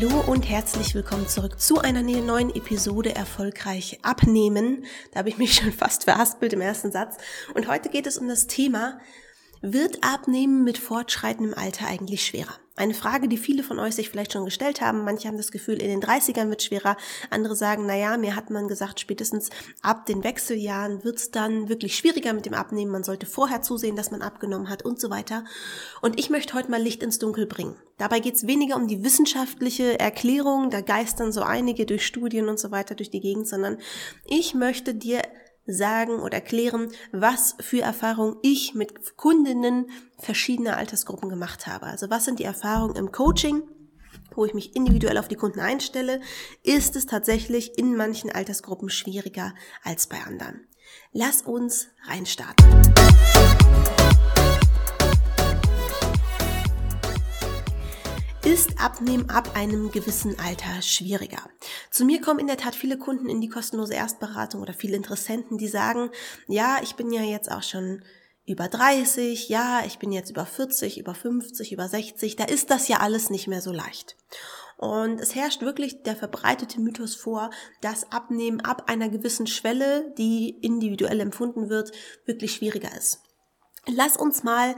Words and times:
Hallo 0.00 0.20
und 0.30 0.48
herzlich 0.48 0.94
willkommen 0.94 1.26
zurück 1.26 1.58
zu 1.58 1.80
einer 1.80 2.02
ne-, 2.02 2.20
neuen 2.20 2.54
Episode 2.54 3.16
Erfolgreich 3.16 3.98
abnehmen. 4.02 4.84
Da 5.10 5.18
habe 5.18 5.28
ich 5.28 5.38
mich 5.38 5.54
schon 5.54 5.72
fast 5.72 6.04
verhaspelt 6.04 6.52
im 6.52 6.60
ersten 6.60 6.92
Satz. 6.92 7.16
Und 7.54 7.66
heute 7.66 7.88
geht 7.88 8.06
es 8.06 8.16
um 8.16 8.28
das 8.28 8.46
Thema, 8.46 9.00
wird 9.60 10.04
Abnehmen 10.04 10.62
mit 10.62 10.78
fortschreitendem 10.78 11.52
Alter 11.52 11.88
eigentlich 11.88 12.24
schwerer? 12.24 12.54
Eine 12.78 12.94
Frage, 12.94 13.26
die 13.26 13.36
viele 13.36 13.64
von 13.64 13.80
euch 13.80 13.96
sich 13.96 14.08
vielleicht 14.08 14.32
schon 14.32 14.44
gestellt 14.44 14.80
haben. 14.80 15.02
Manche 15.02 15.26
haben 15.26 15.36
das 15.36 15.50
Gefühl, 15.50 15.82
in 15.82 15.88
den 15.88 16.00
30ern 16.00 16.48
wird 16.48 16.62
schwerer. 16.62 16.96
Andere 17.28 17.56
sagen, 17.56 17.86
na 17.86 17.96
ja, 17.96 18.16
mir 18.16 18.36
hat 18.36 18.50
man 18.50 18.68
gesagt, 18.68 19.00
spätestens 19.00 19.50
ab 19.82 20.06
den 20.06 20.22
Wechseljahren 20.22 21.02
wird's 21.02 21.32
dann 21.32 21.68
wirklich 21.68 21.96
schwieriger 21.96 22.32
mit 22.32 22.46
dem 22.46 22.54
Abnehmen. 22.54 22.92
Man 22.92 23.02
sollte 23.02 23.26
vorher 23.26 23.62
zusehen, 23.62 23.96
dass 23.96 24.12
man 24.12 24.22
abgenommen 24.22 24.68
hat 24.68 24.84
und 24.84 25.00
so 25.00 25.10
weiter. 25.10 25.44
Und 26.02 26.20
ich 26.20 26.30
möchte 26.30 26.54
heute 26.54 26.70
mal 26.70 26.80
Licht 26.80 27.02
ins 27.02 27.18
Dunkel 27.18 27.46
bringen. 27.46 27.74
Dabei 27.96 28.20
geht's 28.20 28.46
weniger 28.46 28.76
um 28.76 28.86
die 28.86 29.02
wissenschaftliche 29.02 29.98
Erklärung, 29.98 30.70
da 30.70 30.80
geistern 30.80 31.32
so 31.32 31.42
einige 31.42 31.84
durch 31.84 32.06
Studien 32.06 32.48
und 32.48 32.60
so 32.60 32.70
weiter 32.70 32.94
durch 32.94 33.10
die 33.10 33.20
Gegend, 33.20 33.48
sondern 33.48 33.78
ich 34.24 34.54
möchte 34.54 34.94
dir 34.94 35.22
sagen 35.68 36.18
oder 36.20 36.34
erklären, 36.34 36.90
was 37.12 37.54
für 37.60 37.82
Erfahrungen 37.82 38.36
ich 38.42 38.74
mit 38.74 39.16
Kundinnen 39.16 39.90
verschiedener 40.18 40.76
Altersgruppen 40.76 41.28
gemacht 41.28 41.66
habe. 41.66 41.86
Also 41.86 42.10
was 42.10 42.24
sind 42.24 42.38
die 42.40 42.44
Erfahrungen 42.44 42.96
im 42.96 43.12
Coaching, 43.12 43.62
wo 44.34 44.44
ich 44.44 44.54
mich 44.54 44.74
individuell 44.74 45.18
auf 45.18 45.28
die 45.28 45.36
Kunden 45.36 45.60
einstelle, 45.60 46.20
ist 46.62 46.96
es 46.96 47.06
tatsächlich 47.06 47.78
in 47.78 47.96
manchen 47.96 48.30
Altersgruppen 48.30 48.88
schwieriger 48.88 49.54
als 49.82 50.06
bei 50.06 50.18
anderen. 50.26 50.66
Lass 51.12 51.42
uns 51.42 51.88
reinstarten. 52.06 52.66
Ist 58.48 58.80
Abnehmen 58.80 59.28
ab 59.28 59.56
einem 59.56 59.90
gewissen 59.90 60.34
Alter 60.40 60.80
schwieriger. 60.80 61.50
Zu 61.90 62.06
mir 62.06 62.22
kommen 62.22 62.38
in 62.38 62.46
der 62.46 62.56
Tat 62.56 62.74
viele 62.74 62.96
Kunden 62.96 63.28
in 63.28 63.42
die 63.42 63.50
kostenlose 63.50 63.92
Erstberatung 63.92 64.62
oder 64.62 64.72
viele 64.72 64.96
Interessenten, 64.96 65.58
die 65.58 65.68
sagen, 65.68 66.08
ja, 66.46 66.78
ich 66.82 66.94
bin 66.96 67.12
ja 67.12 67.20
jetzt 67.20 67.50
auch 67.50 67.62
schon 67.62 68.02
über 68.46 68.68
30, 68.68 69.50
ja, 69.50 69.82
ich 69.84 69.98
bin 69.98 70.12
jetzt 70.12 70.30
über 70.30 70.46
40, 70.46 70.98
über 70.98 71.14
50, 71.14 71.72
über 71.72 71.88
60, 71.88 72.36
da 72.36 72.44
ist 72.44 72.70
das 72.70 72.88
ja 72.88 73.00
alles 73.00 73.28
nicht 73.28 73.48
mehr 73.48 73.60
so 73.60 73.70
leicht. 73.70 74.16
Und 74.78 75.20
es 75.20 75.34
herrscht 75.34 75.60
wirklich 75.60 76.02
der 76.04 76.16
verbreitete 76.16 76.80
Mythos 76.80 77.16
vor, 77.16 77.50
dass 77.82 78.10
Abnehmen 78.12 78.62
ab 78.62 78.84
einer 78.86 79.10
gewissen 79.10 79.46
Schwelle, 79.46 80.14
die 80.16 80.56
individuell 80.62 81.20
empfunden 81.20 81.68
wird, 81.68 81.92
wirklich 82.24 82.54
schwieriger 82.54 82.96
ist. 82.96 83.20
Lass 83.84 84.16
uns 84.16 84.42
mal 84.42 84.74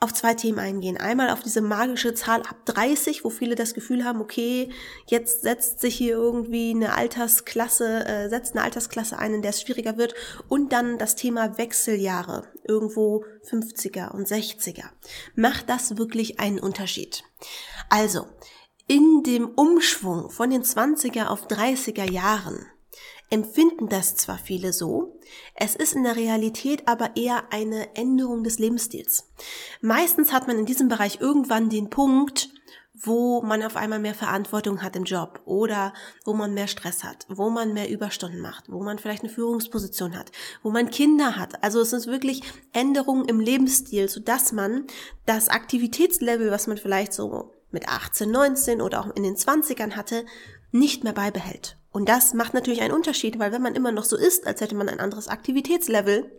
auf 0.00 0.14
zwei 0.14 0.34
Themen 0.34 0.60
eingehen. 0.60 0.96
Einmal 0.96 1.30
auf 1.30 1.42
diese 1.42 1.60
magische 1.60 2.14
Zahl 2.14 2.42
ab 2.42 2.64
30, 2.66 3.24
wo 3.24 3.30
viele 3.30 3.56
das 3.56 3.74
Gefühl 3.74 4.04
haben, 4.04 4.20
okay, 4.20 4.70
jetzt 5.06 5.42
setzt 5.42 5.80
sich 5.80 5.96
hier 5.96 6.14
irgendwie 6.14 6.70
eine 6.70 6.94
Altersklasse, 6.94 8.06
äh, 8.06 8.28
setzt 8.28 8.54
eine 8.54 8.64
Altersklasse 8.64 9.18
ein, 9.18 9.34
in 9.34 9.42
der 9.42 9.50
es 9.50 9.60
schwieriger 9.60 9.96
wird. 9.96 10.14
Und 10.48 10.72
dann 10.72 10.98
das 10.98 11.16
Thema 11.16 11.58
Wechseljahre, 11.58 12.44
irgendwo 12.62 13.24
50er 13.50 14.12
und 14.12 14.28
60er. 14.28 14.84
Macht 15.34 15.68
das 15.68 15.98
wirklich 15.98 16.38
einen 16.38 16.60
Unterschied? 16.60 17.24
Also, 17.90 18.26
in 18.86 19.22
dem 19.24 19.48
Umschwung 19.48 20.30
von 20.30 20.50
den 20.50 20.62
20er 20.62 21.26
auf 21.26 21.48
30er 21.48 22.08
Jahren 22.10 22.66
empfinden 23.30 23.88
das 23.88 24.14
zwar 24.14 24.38
viele 24.38 24.72
so, 24.72 25.17
es 25.54 25.76
ist 25.76 25.94
in 25.94 26.04
der 26.04 26.16
Realität 26.16 26.86
aber 26.86 27.16
eher 27.16 27.52
eine 27.52 27.94
Änderung 27.96 28.44
des 28.44 28.58
Lebensstils. 28.58 29.30
Meistens 29.80 30.32
hat 30.32 30.46
man 30.46 30.58
in 30.58 30.66
diesem 30.66 30.88
Bereich 30.88 31.20
irgendwann 31.20 31.68
den 31.68 31.90
Punkt, 31.90 32.50
wo 33.00 33.42
man 33.42 33.62
auf 33.62 33.76
einmal 33.76 34.00
mehr 34.00 34.14
Verantwortung 34.14 34.82
hat 34.82 34.96
im 34.96 35.04
Job 35.04 35.40
oder 35.44 35.92
wo 36.24 36.34
man 36.34 36.54
mehr 36.54 36.66
Stress 36.66 37.04
hat, 37.04 37.26
wo 37.28 37.48
man 37.48 37.72
mehr 37.72 37.88
Überstunden 37.88 38.40
macht, 38.40 38.64
wo 38.68 38.82
man 38.82 38.98
vielleicht 38.98 39.22
eine 39.22 39.32
Führungsposition 39.32 40.18
hat, 40.18 40.32
wo 40.62 40.70
man 40.70 40.90
Kinder 40.90 41.36
hat. 41.36 41.62
Also 41.62 41.80
es 41.80 41.92
ist 41.92 42.08
wirklich 42.08 42.42
Änderungen 42.72 43.26
im 43.26 43.40
Lebensstil, 43.40 44.08
so 44.08 44.20
dass 44.20 44.52
man 44.52 44.86
das 45.26 45.48
Aktivitätslevel, 45.48 46.50
was 46.50 46.66
man 46.66 46.76
vielleicht 46.76 47.12
so 47.12 47.54
mit 47.70 47.88
18, 47.88 48.30
19 48.30 48.80
oder 48.80 49.00
auch 49.00 49.14
in 49.14 49.22
den 49.22 49.36
20ern 49.36 49.92
hatte, 49.92 50.24
nicht 50.72 51.04
mehr 51.04 51.12
beibehält. 51.12 51.76
Und 51.98 52.08
das 52.08 52.32
macht 52.32 52.54
natürlich 52.54 52.80
einen 52.80 52.94
Unterschied, 52.94 53.40
weil 53.40 53.50
wenn 53.50 53.60
man 53.60 53.74
immer 53.74 53.90
noch 53.90 54.04
so 54.04 54.16
ist, 54.16 54.46
als 54.46 54.60
hätte 54.60 54.76
man 54.76 54.88
ein 54.88 55.00
anderes 55.00 55.26
Aktivitätslevel, 55.26 56.30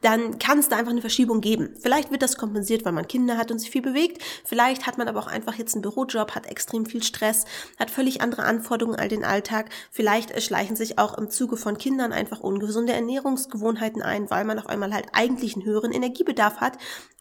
dann 0.00 0.38
kann 0.38 0.58
es 0.58 0.68
da 0.68 0.76
einfach 0.76 0.92
eine 0.92 1.00
Verschiebung 1.00 1.40
geben. 1.40 1.74
Vielleicht 1.80 2.10
wird 2.10 2.22
das 2.22 2.36
kompensiert, 2.36 2.84
weil 2.84 2.92
man 2.92 3.08
Kinder 3.08 3.36
hat 3.36 3.50
und 3.50 3.58
sich 3.58 3.70
viel 3.70 3.82
bewegt. 3.82 4.22
Vielleicht 4.44 4.86
hat 4.86 4.96
man 4.96 5.08
aber 5.08 5.20
auch 5.20 5.26
einfach 5.26 5.54
jetzt 5.54 5.74
einen 5.74 5.82
Bürojob, 5.82 6.34
hat 6.34 6.46
extrem 6.46 6.86
viel 6.86 7.02
Stress, 7.02 7.46
hat 7.78 7.90
völlig 7.90 8.20
andere 8.20 8.44
Anforderungen 8.44 8.98
all 8.98 9.08
den 9.08 9.24
Alltag. 9.24 9.70
Vielleicht 9.90 10.40
schleichen 10.40 10.76
sich 10.76 10.98
auch 10.98 11.18
im 11.18 11.30
Zuge 11.30 11.56
von 11.56 11.78
Kindern 11.78 12.12
einfach 12.12 12.40
ungesunde 12.40 12.92
Ernährungsgewohnheiten 12.92 14.02
ein, 14.02 14.30
weil 14.30 14.44
man 14.44 14.58
auf 14.58 14.68
einmal 14.68 14.94
halt 14.94 15.06
eigentlich 15.12 15.56
einen 15.56 15.64
höheren 15.64 15.92
Energiebedarf 15.92 16.58
hat, 16.58 16.78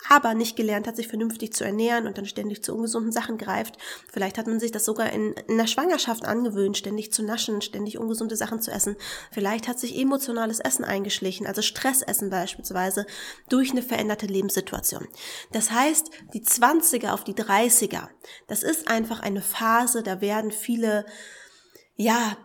aber 0.10 0.36
nicht 0.36 0.56
gelernt 0.56 0.88
hat, 0.88 0.96
sich 0.96 1.08
vernünftig 1.08 1.54
zu 1.54 1.64
ernähren 1.64 2.06
und 2.06 2.18
dann 2.18 2.28
ständig 2.28 2.64
zu 2.64 2.76
ungesunden 2.76 3.12
Sachen 3.12 3.40
greift. 3.40 3.78
Vielleicht 4.12 4.38
hat 4.38 4.46
man 4.46 4.60
sich 4.60 4.72
das 4.72 4.86
sogar 4.86 5.12
in, 5.12 5.34
in 5.48 5.58
der 5.58 5.68
Schwangerschaft 5.68 6.26
angewöhnt, 6.26 6.78
ständig 6.78 7.12
zu 7.12 7.24
naschen, 7.24 7.62
ständig 7.62 7.98
ungesunde 7.98 8.36
Sachen 8.36 8.62
zu 8.62 8.72
essen. 8.72 8.96
Vielleicht 9.32 9.68
hat 9.68 9.80
sich 9.80 9.98
emotionales 9.98 10.60
Essen 10.60 10.86
eingeschlichen, 10.86 11.48
also 11.48 11.64
Stressessen 11.64 12.30
beispielsweise 12.30 12.67
beispielsweise 12.74 13.06
durch 13.50 13.72
eine 13.72 13.82
veränderte 13.82 14.26
Lebenssituation. 14.26 15.08
Das 15.52 15.72
heißt, 15.72 16.10
die 16.34 16.44
20er 16.44 17.12
auf 17.12 17.24
die 17.24 17.34
30er, 17.34 18.08
das 18.48 18.64
ist 18.64 18.90
einfach 18.90 19.20
eine 19.20 19.42
Phase, 19.42 20.04
da 20.04 20.22
werden 20.22 20.52
viele, 20.52 21.06
ja, 21.96 22.38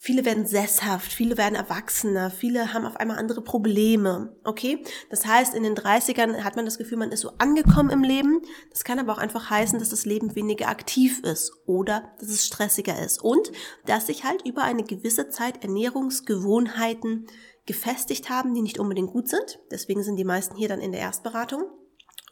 Viele 0.00 0.24
werden 0.24 0.46
sesshaft, 0.46 1.12
viele 1.12 1.36
werden 1.36 1.56
erwachsener, 1.56 2.30
viele 2.30 2.72
haben 2.72 2.86
auf 2.86 2.96
einmal 2.98 3.18
andere 3.18 3.42
Probleme. 3.42 4.32
Okay? 4.44 4.84
Das 5.10 5.26
heißt, 5.26 5.56
in 5.56 5.64
den 5.64 5.74
30ern 5.74 6.44
hat 6.44 6.54
man 6.54 6.64
das 6.64 6.78
Gefühl, 6.78 6.98
man 6.98 7.10
ist 7.10 7.22
so 7.22 7.32
angekommen 7.38 7.90
im 7.90 8.04
Leben. 8.04 8.40
Das 8.70 8.84
kann 8.84 9.00
aber 9.00 9.12
auch 9.12 9.18
einfach 9.18 9.50
heißen, 9.50 9.80
dass 9.80 9.88
das 9.88 10.06
Leben 10.06 10.36
weniger 10.36 10.68
aktiv 10.68 11.18
ist 11.24 11.52
oder 11.66 12.12
dass 12.20 12.28
es 12.28 12.46
stressiger 12.46 12.96
ist 13.04 13.20
und 13.24 13.50
dass 13.86 14.06
sich 14.06 14.22
halt 14.22 14.46
über 14.46 14.62
eine 14.62 14.84
gewisse 14.84 15.30
Zeit 15.30 15.64
Ernährungsgewohnheiten 15.64 17.26
gefestigt 17.68 18.30
haben, 18.30 18.54
die 18.54 18.62
nicht 18.62 18.80
unbedingt 18.80 19.12
gut 19.12 19.28
sind. 19.28 19.60
Deswegen 19.70 20.02
sind 20.02 20.16
die 20.16 20.24
meisten 20.24 20.56
hier 20.56 20.68
dann 20.68 20.80
in 20.80 20.90
der 20.90 21.00
Erstberatung. 21.00 21.64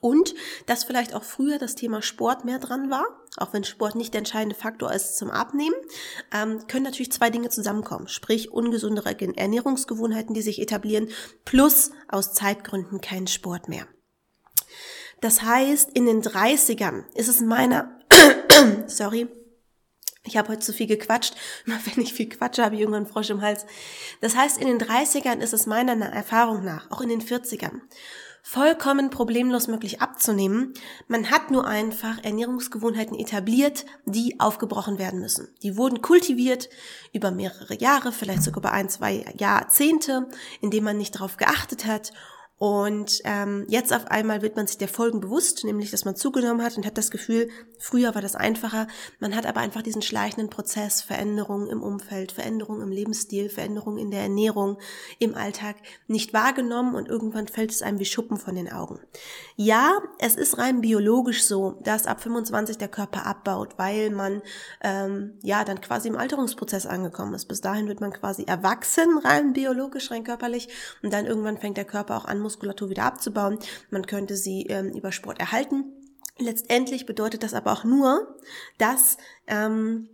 Und 0.01 0.35
dass 0.67 0.85
vielleicht 0.85 1.15
auch 1.15 1.23
früher 1.23 1.59
das 1.59 1.75
Thema 1.75 2.03
Sport 2.03 2.45
mehr 2.45 2.59
dran 2.59 2.91
war, 2.91 3.05
auch 3.37 3.53
wenn 3.53 3.65
Sport 3.65 3.95
nicht 3.95 4.13
der 4.13 4.19
entscheidende 4.19 4.55
Faktor 4.55 4.93
ist 4.93 5.17
zum 5.17 5.31
Abnehmen, 5.31 5.75
ähm, 6.33 6.67
können 6.67 6.85
natürlich 6.85 7.13
zwei 7.13 7.31
Dinge 7.31 7.49
zusammenkommen. 7.49 8.09
Sprich 8.09 8.51
ungesundere 8.53 9.17
Ernährungsgewohnheiten, 9.19 10.35
die 10.35 10.43
sich 10.43 10.61
etablieren, 10.61 11.09
plus 11.45 11.93
aus 12.09 12.35
Zeitgründen 12.35 13.01
kein 13.01 13.27
Sport 13.27 13.69
mehr. 13.69 13.87
Das 15.21 15.43
heißt, 15.43 15.91
in 15.95 16.07
den 16.07 16.23
30ern 16.23 17.05
ist 17.15 17.29
es 17.29 17.41
meiner, 17.41 17.99
sorry, 18.87 19.29
ich 20.27 20.37
habe 20.37 20.49
heute 20.49 20.61
zu 20.61 20.73
viel 20.73 20.87
gequatscht. 20.87 21.35
Immer 21.67 21.79
wenn 21.87 22.03
ich 22.03 22.13
viel 22.13 22.29
quatsche, 22.29 22.65
habe 22.65 22.75
ich 22.75 22.81
irgendwann 22.81 23.07
Frosch 23.07 23.31
im 23.31 23.43
Hals. 23.43 23.67
Das 24.21 24.37
heißt, 24.37 24.59
in 24.59 24.67
den 24.67 24.79
30ern 24.79 25.39
ist 25.41 25.53
es 25.53 25.67
meiner 25.67 25.95
Erfahrung 26.07 26.65
nach, 26.65 26.91
auch 26.91 27.01
in 27.01 27.09
den 27.09 27.23
40ern, 27.23 27.81
vollkommen 28.43 29.11
problemlos 29.11 29.67
möglich 29.67 30.01
abzunehmen. 30.01 30.75
Man 31.09 31.31
hat 31.31 31.51
nur 31.51 31.67
einfach 31.67 32.23
Ernährungsgewohnheiten 32.23 33.19
etabliert, 33.19 33.87
die 34.05 34.39
aufgebrochen 34.39 34.99
werden 34.99 35.21
müssen. 35.21 35.49
Die 35.63 35.77
wurden 35.77 36.01
kultiviert 36.01 36.69
über 37.13 37.31
mehrere 37.33 37.75
Jahre, 37.75 38.13
vielleicht 38.13 38.45
sogar 38.45 38.63
über 38.63 38.73
ein, 38.73 38.89
zwei 38.89 39.25
Jahrzehnte, 39.37 40.29
indem 40.61 40.85
man 40.85 40.97
nicht 40.97 41.17
darauf 41.17 41.37
geachtet 41.37 41.87
hat 41.87 42.13
und 42.59 43.21
ähm, 43.25 43.67
jetzt 43.69 43.93
auf 43.93 44.07
einmal 44.07 44.41
wird 44.41 44.57
man 44.57 44.67
sich 44.67 44.79
der 44.79 44.89
Folgen 44.89 45.21
bewusst, 45.21 45.65
nämlich 45.65 45.91
dass 45.91 46.07
man 46.07 46.17
zugenommen 46.17 46.63
hat 46.63 46.77
und 46.77 46.87
hat 46.87 46.97
das 46.97 47.11
Gefühl, 47.11 47.51
früher 47.79 48.15
war 48.15 48.23
das 48.23 48.37
einfacher. 48.37 48.87
Man 49.21 49.35
hat 49.35 49.47
aber 49.47 49.61
einfach 49.61 49.83
diesen 49.83 50.03
schleichenden 50.03 50.51
Prozess, 50.51 51.03
Veränderungen 51.03 51.69
im 51.69 51.83
Umfeld, 51.83 52.33
Veränderungen 52.33 52.83
im 52.83 52.91
Lebensstil, 52.91 53.49
Veränderungen 53.49 53.99
in 53.99 54.11
der 54.11 54.23
Ernährung, 54.23 54.79
im 55.19 55.35
Alltag 55.35 55.77
nicht 56.07 56.33
wahrgenommen 56.33 56.95
und 56.95 57.09
irgendwann 57.09 57.49
fällt 57.49 57.71
es 57.71 57.83
einem 57.83 57.99
wie 57.99 58.05
Schuppen 58.05 58.37
von 58.37 58.55
den 58.55 58.71
Augen. 58.71 59.01
Ja, 59.57 59.99
es 60.19 60.37
ist 60.37 60.59
rein 60.59 60.81
biologisch 60.81 61.45
so, 61.45 61.79
dass 61.83 62.07
ab 62.07 62.21
25 62.21 62.79
der 62.79 62.89
Körper 62.89 63.27
abbaut, 63.27 63.79
weil 63.79 64.11
man 64.11 64.43
ähm, 64.83 65.35
ja 65.43 65.65
dann 65.65 65.81
quasi 65.81 66.09
im 66.09 66.17
Alterungsprozess 66.17 66.87
angekommen 66.87 67.35
ist. 67.35 67.47
Bis 67.47 67.61
dahin 67.61 67.89
wird 67.89 68.01
man 68.01 68.13
quasi 68.13 68.45
erwachsen, 68.45 69.19
rein 69.19 69.53
biologisch, 69.53 70.11
rein 70.11 70.25
körperlich 70.25 70.69
und 71.03 71.13
dann 71.13 71.27
irgendwann 71.27 71.59
fängt 71.59 71.77
der 71.77 71.85
Körper 71.85 72.17
auch 72.17 72.25
an, 72.25 72.41
Muskulatur 72.41 72.91
wieder 72.91 73.05
abzubauen. 73.05 73.59
Man 73.91 74.07
könnte 74.07 74.37
sie 74.37 74.67
ähm, 74.67 74.93
über 74.93 75.13
Sport 75.13 75.41
erhalten. 75.41 75.93
Letztendlich 76.39 77.07
bedeutet 77.07 77.43
das 77.43 77.55
aber 77.55 77.73
auch 77.73 77.85
nur, 77.85 78.37
dass 78.79 79.17
ähm, 79.47 80.09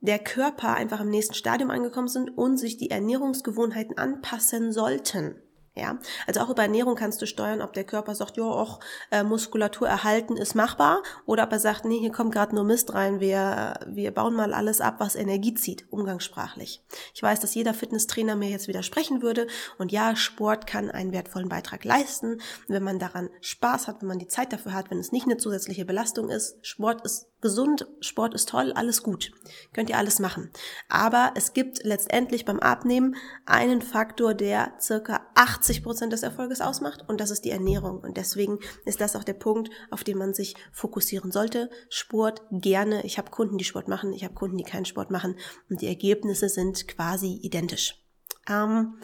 der 0.00 0.18
Körper 0.18 0.74
einfach 0.74 1.00
im 1.00 1.10
nächsten 1.10 1.34
Stadium 1.34 1.70
angekommen 1.70 2.08
sind 2.08 2.30
und 2.36 2.56
sich 2.56 2.76
die 2.76 2.90
Ernährungsgewohnheiten 2.90 3.98
anpassen 3.98 4.72
sollten. 4.72 5.42
Ja, 5.78 5.98
also 6.26 6.40
auch 6.40 6.50
über 6.50 6.62
Ernährung 6.62 6.96
kannst 6.96 7.22
du 7.22 7.26
steuern, 7.26 7.62
ob 7.62 7.72
der 7.72 7.84
Körper 7.84 8.16
sagt, 8.16 8.36
ja, 8.36 8.42
auch 8.42 8.80
äh, 9.12 9.22
Muskulatur 9.22 9.86
erhalten 9.86 10.36
ist 10.36 10.56
machbar, 10.56 11.02
oder 11.24 11.44
ob 11.44 11.52
er 11.52 11.60
sagt, 11.60 11.84
nee, 11.84 12.00
hier 12.00 12.10
kommt 12.10 12.32
gerade 12.32 12.52
nur 12.54 12.64
Mist 12.64 12.94
rein, 12.94 13.20
wir 13.20 13.78
wir 13.86 14.10
bauen 14.10 14.34
mal 14.34 14.54
alles 14.54 14.80
ab, 14.80 14.96
was 14.98 15.14
Energie 15.14 15.54
zieht, 15.54 15.86
umgangssprachlich. 15.92 16.82
Ich 17.14 17.22
weiß, 17.22 17.38
dass 17.38 17.54
jeder 17.54 17.74
Fitnesstrainer 17.74 18.34
mir 18.34 18.48
jetzt 18.48 18.66
widersprechen 18.66 19.22
würde, 19.22 19.46
und 19.78 19.92
ja, 19.92 20.16
Sport 20.16 20.66
kann 20.66 20.90
einen 20.90 21.12
wertvollen 21.12 21.48
Beitrag 21.48 21.84
leisten, 21.84 22.40
wenn 22.66 22.82
man 22.82 22.98
daran 22.98 23.30
Spaß 23.40 23.86
hat, 23.86 24.00
wenn 24.00 24.08
man 24.08 24.18
die 24.18 24.26
Zeit 24.26 24.52
dafür 24.52 24.74
hat, 24.74 24.90
wenn 24.90 24.98
es 24.98 25.12
nicht 25.12 25.26
eine 25.26 25.36
zusätzliche 25.36 25.84
Belastung 25.84 26.28
ist. 26.28 26.58
Sport 26.66 27.04
ist 27.04 27.28
gesund, 27.40 27.86
Sport 28.00 28.34
ist 28.34 28.48
toll, 28.48 28.72
alles 28.72 29.02
gut. 29.02 29.32
Könnt 29.72 29.90
ihr 29.90 29.98
alles 29.98 30.18
machen. 30.18 30.50
Aber 30.88 31.32
es 31.36 31.52
gibt 31.52 31.84
letztendlich 31.84 32.44
beim 32.44 32.60
Abnehmen 32.60 33.16
einen 33.46 33.82
Faktor, 33.82 34.34
der 34.34 34.74
circa 34.80 35.26
80 35.34 35.82
Prozent 35.82 36.12
des 36.12 36.22
Erfolges 36.22 36.60
ausmacht 36.60 37.04
und 37.08 37.20
das 37.20 37.30
ist 37.30 37.44
die 37.44 37.50
Ernährung. 37.50 38.00
Und 38.00 38.16
deswegen 38.16 38.58
ist 38.84 39.00
das 39.00 39.16
auch 39.16 39.24
der 39.24 39.34
Punkt, 39.34 39.70
auf 39.90 40.04
den 40.04 40.18
man 40.18 40.34
sich 40.34 40.54
fokussieren 40.72 41.30
sollte. 41.30 41.70
Sport 41.88 42.42
gerne. 42.50 43.04
Ich 43.04 43.18
habe 43.18 43.30
Kunden, 43.30 43.58
die 43.58 43.64
Sport 43.64 43.88
machen, 43.88 44.12
ich 44.12 44.24
habe 44.24 44.34
Kunden, 44.34 44.56
die 44.56 44.64
keinen 44.64 44.84
Sport 44.84 45.10
machen 45.10 45.36
und 45.70 45.80
die 45.80 45.88
Ergebnisse 45.88 46.48
sind 46.48 46.88
quasi 46.88 47.38
identisch. 47.42 48.02
Ähm, 48.48 48.98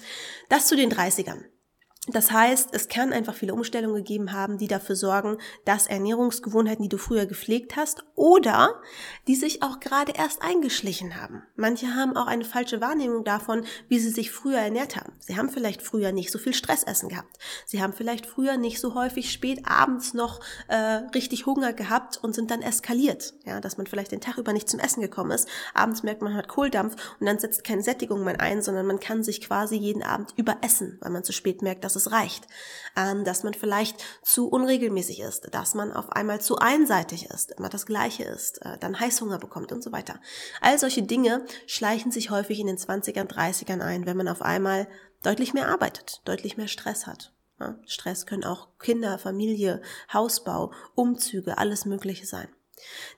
das 0.48 0.66
zu 0.66 0.76
den 0.76 0.90
30ern. 0.90 1.42
Das 2.08 2.30
heißt, 2.30 2.70
es 2.72 2.88
kann 2.88 3.14
einfach 3.14 3.34
viele 3.34 3.54
Umstellungen 3.54 3.96
gegeben 3.96 4.32
haben, 4.32 4.58
die 4.58 4.68
dafür 4.68 4.94
sorgen, 4.94 5.38
dass 5.64 5.86
Ernährungsgewohnheiten, 5.86 6.82
die 6.82 6.90
du 6.90 6.98
früher 6.98 7.24
gepflegt 7.24 7.76
hast, 7.76 8.04
oder 8.14 8.82
die 9.26 9.34
sich 9.34 9.62
auch 9.62 9.80
gerade 9.80 10.12
erst 10.12 10.42
eingeschlichen 10.42 11.20
haben. 11.20 11.42
Manche 11.56 11.94
haben 11.94 12.14
auch 12.16 12.26
eine 12.26 12.44
falsche 12.44 12.82
Wahrnehmung 12.82 13.24
davon, 13.24 13.64
wie 13.88 13.98
sie 13.98 14.10
sich 14.10 14.30
früher 14.30 14.58
ernährt 14.58 14.96
haben. 14.96 15.12
Sie 15.18 15.38
haben 15.38 15.48
vielleicht 15.48 15.80
früher 15.80 16.12
nicht 16.12 16.30
so 16.30 16.38
viel 16.38 16.52
Stressessen 16.52 17.08
gehabt. 17.08 17.38
Sie 17.64 17.82
haben 17.82 17.94
vielleicht 17.94 18.26
früher 18.26 18.58
nicht 18.58 18.80
so 18.80 18.94
häufig 18.94 19.32
spät 19.32 19.62
abends 19.64 20.12
noch 20.12 20.40
äh, 20.68 20.76
richtig 21.14 21.46
Hunger 21.46 21.72
gehabt 21.72 22.18
und 22.22 22.34
sind 22.34 22.50
dann 22.50 22.60
eskaliert. 22.60 23.32
Ja, 23.46 23.60
dass 23.60 23.78
man 23.78 23.86
vielleicht 23.86 24.12
den 24.12 24.20
Tag 24.20 24.36
über 24.36 24.52
nicht 24.52 24.68
zum 24.68 24.80
Essen 24.80 25.00
gekommen 25.00 25.30
ist. 25.30 25.48
Abends 25.72 26.02
merkt 26.02 26.20
man, 26.20 26.32
man 26.32 26.38
hat 26.38 26.48
Kohldampf 26.48 26.96
und 27.18 27.26
dann 27.26 27.38
setzt 27.38 27.64
keine 27.64 27.82
Sättigung 27.82 28.24
mehr 28.24 28.40
ein, 28.40 28.60
sondern 28.60 28.86
man 28.86 29.00
kann 29.00 29.22
sich 29.22 29.40
quasi 29.40 29.76
jeden 29.76 30.02
Abend 30.02 30.34
überessen, 30.36 30.98
weil 31.00 31.10
man 31.10 31.24
zu 31.24 31.32
spät 31.32 31.62
merkt, 31.62 31.84
dass 31.84 31.93
dass 31.94 32.06
es 32.06 32.12
reicht, 32.12 32.46
ähm, 32.96 33.24
dass 33.24 33.42
man 33.42 33.54
vielleicht 33.54 34.02
zu 34.22 34.48
unregelmäßig 34.48 35.20
ist, 35.20 35.54
dass 35.54 35.74
man 35.74 35.92
auf 35.92 36.10
einmal 36.10 36.40
zu 36.40 36.58
einseitig 36.58 37.26
ist, 37.26 37.52
immer 37.52 37.68
das 37.68 37.86
Gleiche 37.86 38.24
ist, 38.24 38.64
äh, 38.64 38.78
dann 38.78 38.98
Heißhunger 38.98 39.38
bekommt 39.38 39.72
und 39.72 39.82
so 39.82 39.92
weiter. 39.92 40.20
All 40.60 40.78
solche 40.78 41.02
Dinge 41.02 41.44
schleichen 41.66 42.12
sich 42.12 42.30
häufig 42.30 42.58
in 42.60 42.66
den 42.66 42.78
20ern, 42.78 43.28
30ern 43.28 43.80
ein, 43.80 44.06
wenn 44.06 44.16
man 44.16 44.28
auf 44.28 44.42
einmal 44.42 44.88
deutlich 45.22 45.54
mehr 45.54 45.68
arbeitet, 45.68 46.20
deutlich 46.24 46.56
mehr 46.56 46.68
Stress 46.68 47.06
hat. 47.06 47.32
Ja, 47.60 47.78
Stress 47.86 48.26
können 48.26 48.44
auch 48.44 48.68
Kinder, 48.78 49.18
Familie, 49.18 49.80
Hausbau, 50.12 50.72
Umzüge, 50.94 51.58
alles 51.58 51.84
Mögliche 51.84 52.26
sein. 52.26 52.48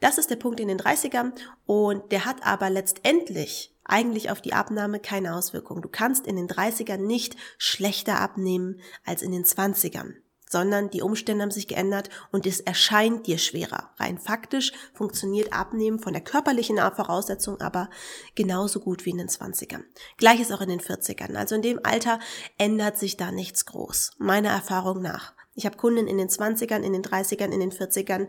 Das 0.01 0.19
ist 0.19 0.31
der 0.31 0.37
Punkt 0.37 0.61
in 0.61 0.69
den 0.69 0.79
30ern 0.79 1.33
und 1.65 2.13
der 2.13 2.27
hat 2.27 2.47
aber 2.47 2.69
letztendlich 2.69 3.75
eigentlich 3.87 4.31
auf 4.31 4.41
die 4.41 4.53
Abnahme 4.53 5.01
keine 5.01 5.35
Auswirkung. 5.35 5.83
Du 5.83 5.89
kannst 5.89 6.27
in 6.27 6.37
den 6.37 6.49
30ern 6.49 6.99
nicht 6.99 7.37
schlechter 7.59 8.21
abnehmen 8.21 8.81
als 9.05 9.23
in 9.23 9.33
den 9.33 9.45
20ern 9.45 10.15
sondern 10.49 10.91
die 10.91 11.03
Umstände 11.03 11.43
haben 11.43 11.51
sich 11.51 11.69
geändert 11.69 12.09
und 12.31 12.47
es 12.47 12.61
erscheint 12.61 13.27
dir 13.27 13.39
schwerer. 13.39 13.91
Rein 13.97 14.19
faktisch 14.19 14.73
funktioniert 14.95 15.53
Abnehmen 15.53 15.99
von 15.99 16.13
der 16.13 16.23
körperlichen 16.23 16.79
Voraussetzung 16.79 17.61
aber 17.61 17.91
genauso 18.35 18.81
gut 18.81 19.05
wie 19.05 19.11
in 19.11 19.19
den 19.19 19.29
20ern. 19.29 19.83
Gleiches 20.17 20.53
auch 20.53 20.61
in 20.61 20.69
den 20.69 20.81
40ern. 20.81 21.35
Also 21.35 21.57
in 21.57 21.63
dem 21.63 21.81
Alter 21.83 22.21
ändert 22.59 22.99
sich 22.99 23.17
da 23.17 23.33
nichts 23.33 23.67
groß, 23.67 24.13
meiner 24.19 24.51
Erfahrung 24.51 25.03
nach. 25.03 25.35
Ich 25.57 25.65
habe 25.65 25.79
Kunden 25.79 26.07
in 26.07 26.19
den 26.19 26.29
20ern, 26.29 26.83
in 26.83 26.93
den 26.93 27.03
30ern, 27.03 27.51
in 27.51 27.61
den 27.61 27.73
40ern. 27.73 28.29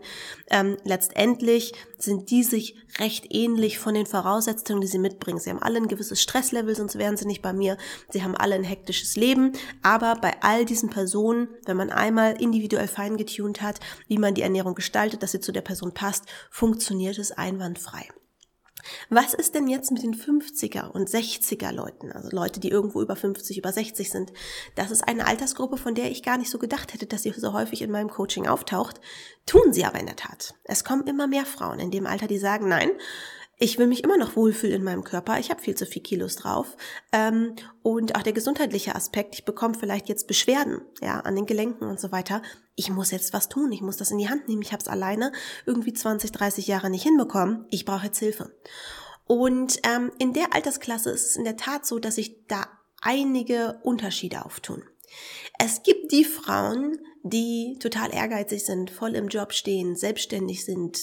Ähm, 0.50 0.78
letztendlich 0.84 1.74
sind 1.98 2.30
die 2.30 2.42
sich 2.42 2.76
recht 2.98 3.26
ähnlich 3.28 3.78
von 3.78 3.92
den 3.92 4.06
Voraussetzungen, 4.06 4.80
die 4.80 4.86
sie 4.86 4.98
mitbringen. 4.98 5.38
Sie 5.38 5.50
haben 5.50 5.62
alle 5.62 5.76
ein 5.76 5.88
gewisses 5.88 6.22
Stresslevel, 6.22 6.74
sonst 6.74 6.96
wären 6.98 7.18
sie 7.18 7.26
nicht 7.26 7.42
bei 7.42 7.52
mir. 7.52 7.76
Sie 8.08 8.24
haben 8.24 8.34
alle 8.34 8.54
ein 8.54 8.64
hektisches 8.64 9.14
Leben. 9.16 9.52
Aber 9.82 10.14
bei 10.14 10.40
all 10.40 10.64
diesen 10.64 10.88
Personen, 10.88 11.48
wenn 11.66 11.76
man 11.76 11.90
einmal 11.90 12.40
individuell 12.40 12.88
feingetunt 12.88 13.60
hat, 13.60 13.78
wie 14.06 14.16
man 14.16 14.32
die 14.32 14.42
Ernährung 14.42 14.74
gestaltet, 14.74 15.22
dass 15.22 15.32
sie 15.32 15.40
zu 15.40 15.52
der 15.52 15.60
Person 15.60 15.92
passt, 15.92 16.24
funktioniert 16.50 17.18
es 17.18 17.30
einwandfrei. 17.30 18.08
Was 19.10 19.34
ist 19.34 19.54
denn 19.54 19.68
jetzt 19.68 19.90
mit 19.90 20.02
den 20.02 20.14
50er 20.14 20.90
und 20.90 21.08
60er 21.08 21.72
Leuten, 21.72 22.12
also 22.12 22.28
Leute, 22.30 22.60
die 22.60 22.68
irgendwo 22.68 23.02
über 23.02 23.16
50, 23.16 23.58
über 23.58 23.72
60 23.72 24.10
sind? 24.10 24.32
Das 24.74 24.90
ist 24.90 25.06
eine 25.06 25.26
Altersgruppe, 25.26 25.76
von 25.76 25.94
der 25.94 26.10
ich 26.10 26.22
gar 26.22 26.38
nicht 26.38 26.50
so 26.50 26.58
gedacht 26.58 26.94
hätte, 26.94 27.06
dass 27.06 27.22
sie 27.22 27.32
so 27.32 27.52
häufig 27.52 27.82
in 27.82 27.90
meinem 27.90 28.10
Coaching 28.10 28.46
auftaucht. 28.46 29.00
Tun 29.46 29.72
sie 29.72 29.84
aber 29.84 29.98
in 30.00 30.06
der 30.06 30.16
Tat. 30.16 30.54
Es 30.64 30.84
kommen 30.84 31.06
immer 31.06 31.26
mehr 31.26 31.46
Frauen 31.46 31.78
in 31.78 31.90
dem 31.90 32.06
Alter, 32.06 32.26
die 32.26 32.38
sagen, 32.38 32.68
nein, 32.68 32.90
ich 33.58 33.76
will 33.76 33.88
mich 33.88 34.04
immer 34.04 34.16
noch 34.16 34.36
wohlfühlen 34.36 34.76
in 34.76 34.84
meinem 34.84 35.02
Körper. 35.02 35.38
Ich 35.38 35.50
habe 35.50 35.60
viel 35.60 35.74
zu 35.74 35.84
viel 35.84 36.02
Kilos 36.02 36.36
drauf. 36.36 36.76
Ähm, 37.12 37.56
und 37.82 38.14
auch 38.14 38.22
der 38.22 38.32
gesundheitliche 38.32 38.94
Aspekt, 38.94 39.34
ich 39.34 39.44
bekomme 39.44 39.74
vielleicht 39.74 40.08
jetzt 40.08 40.28
Beschwerden 40.28 40.80
ja, 41.00 41.20
an 41.20 41.34
den 41.34 41.46
Gelenken 41.46 41.88
und 41.88 41.98
so 41.98 42.12
weiter. 42.12 42.40
Ich 42.76 42.88
muss 42.88 43.10
jetzt 43.10 43.32
was 43.32 43.48
tun. 43.48 43.72
Ich 43.72 43.80
muss 43.80 43.96
das 43.96 44.12
in 44.12 44.18
die 44.18 44.28
Hand 44.28 44.46
nehmen. 44.48 44.62
Ich 44.62 44.72
habe 44.72 44.80
es 44.80 44.88
alleine 44.88 45.32
irgendwie 45.66 45.92
20, 45.92 46.30
30 46.30 46.68
Jahre 46.68 46.88
nicht 46.88 47.02
hinbekommen. 47.02 47.66
Ich 47.70 47.84
brauche 47.84 48.06
jetzt 48.06 48.20
Hilfe. 48.20 48.56
Und 49.26 49.80
ähm, 49.82 50.12
in 50.18 50.32
der 50.32 50.54
Altersklasse 50.54 51.10
ist 51.10 51.30
es 51.30 51.36
in 51.36 51.44
der 51.44 51.56
Tat 51.56 51.84
so, 51.84 51.98
dass 51.98 52.14
sich 52.14 52.46
da 52.46 52.66
einige 53.00 53.80
Unterschiede 53.82 54.44
auftun. 54.44 54.84
Es 55.58 55.82
gibt 55.82 56.12
die 56.12 56.24
Frauen, 56.24 56.98
die 57.22 57.78
total 57.80 58.14
ehrgeizig 58.14 58.64
sind, 58.64 58.90
voll 58.90 59.14
im 59.14 59.28
Job 59.28 59.52
stehen, 59.52 59.96
selbstständig 59.96 60.64
sind. 60.64 60.98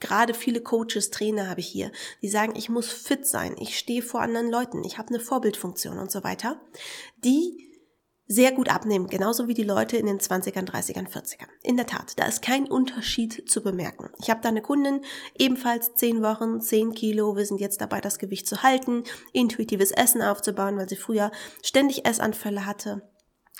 Gerade 0.00 0.34
viele 0.34 0.62
Coaches, 0.62 1.10
Trainer 1.10 1.48
habe 1.48 1.60
ich 1.60 1.68
hier, 1.68 1.92
die 2.22 2.28
sagen, 2.28 2.54
ich 2.56 2.68
muss 2.68 2.90
fit 2.90 3.26
sein, 3.26 3.56
ich 3.58 3.78
stehe 3.78 4.02
vor 4.02 4.20
anderen 4.20 4.50
Leuten, 4.50 4.84
ich 4.84 4.98
habe 4.98 5.08
eine 5.08 5.20
Vorbildfunktion 5.20 5.98
und 5.98 6.10
so 6.10 6.24
weiter. 6.24 6.60
Die 7.24 7.70
sehr 8.26 8.52
gut 8.52 8.68
abnehmen, 8.68 9.08
genauso 9.08 9.48
wie 9.48 9.54
die 9.54 9.64
Leute 9.64 9.96
in 9.96 10.06
den 10.06 10.20
20ern, 10.20 10.64
30ern, 10.64 11.08
40ern. 11.08 11.48
In 11.64 11.76
der 11.76 11.86
Tat, 11.86 12.16
da 12.16 12.26
ist 12.26 12.42
kein 12.42 12.70
Unterschied 12.70 13.50
zu 13.50 13.60
bemerken. 13.60 14.08
Ich 14.22 14.30
habe 14.30 14.40
da 14.40 14.50
eine 14.50 14.62
Kundin, 14.62 15.00
ebenfalls 15.36 15.96
10 15.96 16.22
Wochen, 16.22 16.60
10 16.60 16.94
Kilo, 16.94 17.36
wir 17.36 17.44
sind 17.44 17.60
jetzt 17.60 17.80
dabei, 17.80 18.00
das 18.00 18.20
Gewicht 18.20 18.46
zu 18.46 18.62
halten, 18.62 19.02
intuitives 19.32 19.90
Essen 19.90 20.22
aufzubauen, 20.22 20.76
weil 20.76 20.88
sie 20.88 20.94
früher 20.94 21.32
ständig 21.60 22.06
Essanfälle 22.06 22.66
hatte 22.66 23.02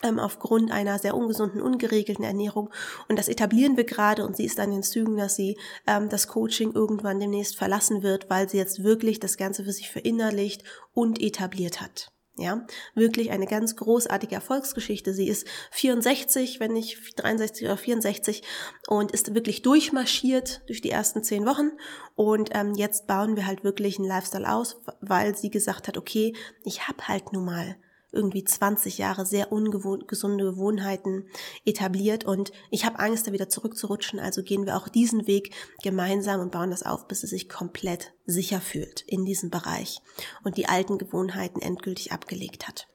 aufgrund 0.03 0.73
einer 0.73 0.99
sehr 0.99 1.17
ungesunden, 1.17 1.61
ungeregelten 1.61 2.25
Ernährung. 2.25 2.71
Und 3.09 3.19
das 3.19 3.29
etablieren 3.29 3.77
wir 3.77 3.85
gerade 3.85 4.27
und 4.27 4.37
sie 4.37 4.45
ist 4.45 4.61
an 4.61 4.71
den 4.71 4.83
Zügen, 4.83 5.17
dass 5.17 5.37
sie 5.37 5.59
ähm, 5.87 6.09
das 6.09 6.29
Coaching 6.29 6.73
irgendwann 6.73 7.21
demnächst 7.21 7.57
verlassen 7.57 8.03
wird, 8.03 8.31
weil 8.31 8.49
sie 8.49 8.57
jetzt 8.57 8.83
wirklich 8.83 9.21
das 9.21 9.37
Ganze 9.37 9.65
für 9.65 9.73
sich 9.73 9.91
verinnerlicht 9.91 10.65
und 10.93 11.21
etabliert 11.21 11.81
hat. 11.81 12.13
Ja, 12.37 12.67
wirklich 12.95 13.33
eine 13.33 13.47
ganz 13.47 13.77
großartige 13.77 14.35
Erfolgsgeschichte. 14.35 15.13
Sie 15.13 15.29
ist 15.29 15.47
64, 15.73 16.59
wenn 16.59 16.73
nicht 16.73 16.99
63 17.17 17.67
oder 17.67 17.77
64 17.77 18.43
und 18.87 19.11
ist 19.11 19.35
wirklich 19.35 19.61
durchmarschiert 19.61 20.63
durch 20.67 20.81
die 20.81 20.91
ersten 20.91 21.23
zehn 21.23 21.45
Wochen. 21.45 21.73
Und 22.15 22.49
ähm, 22.55 22.73
jetzt 22.77 23.07
bauen 23.07 23.37
wir 23.37 23.47
halt 23.47 23.63
wirklich 23.63 23.99
einen 23.99 24.09
Lifestyle 24.09 24.51
aus, 24.51 24.81
weil 25.03 25.37
sie 25.37 25.51
gesagt 25.51 25.87
hat, 25.87 25.99
okay, 25.99 26.35
ich 26.65 26.89
habe 26.89 27.09
halt 27.09 27.35
nun 27.35 27.45
mal 27.45 27.77
irgendwie 28.13 28.45
20 28.45 28.99
Jahre 28.99 29.27
sehr 29.27 29.53
ungesunde 29.53 30.45
Gewohnheiten 30.45 31.27
etabliert 31.65 32.25
und 32.25 32.53
ich 32.71 32.85
habe 32.85 32.99
Angst, 32.99 33.27
da 33.27 33.33
wieder 33.33 33.49
zurückzurutschen. 33.49 34.19
Also 34.19 34.43
gehen 34.43 34.67
wir 34.67 34.77
auch 34.77 34.89
diesen 34.89 35.27
Weg 35.27 35.55
gemeinsam 35.83 36.41
und 36.41 36.53
bauen 36.53 36.71
das 36.71 36.83
auf, 36.83 37.07
bis 37.09 37.21
sie 37.21 37.27
sich 37.27 37.49
komplett 37.49 38.13
sicher 38.27 38.61
fühlt 38.61 39.03
in 39.07 39.25
diesem 39.25 39.51
Bereich 39.51 40.01
und 40.45 40.57
die 40.57 40.67
alten 40.67 40.99
Gewohnheiten 40.99 41.61
endgültig 41.61 42.13
abgelegt 42.13 42.69
hat. 42.69 42.89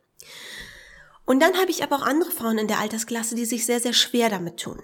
Und 1.25 1.41
dann 1.41 1.55
habe 1.55 1.71
ich 1.71 1.83
aber 1.83 1.95
auch 1.97 2.05
andere 2.05 2.31
Frauen 2.31 2.57
in 2.57 2.67
der 2.67 2.79
Altersklasse, 2.79 3.35
die 3.35 3.45
sich 3.45 3.65
sehr, 3.65 3.79
sehr 3.79 3.93
schwer 3.93 4.29
damit 4.29 4.57
tun. 4.57 4.81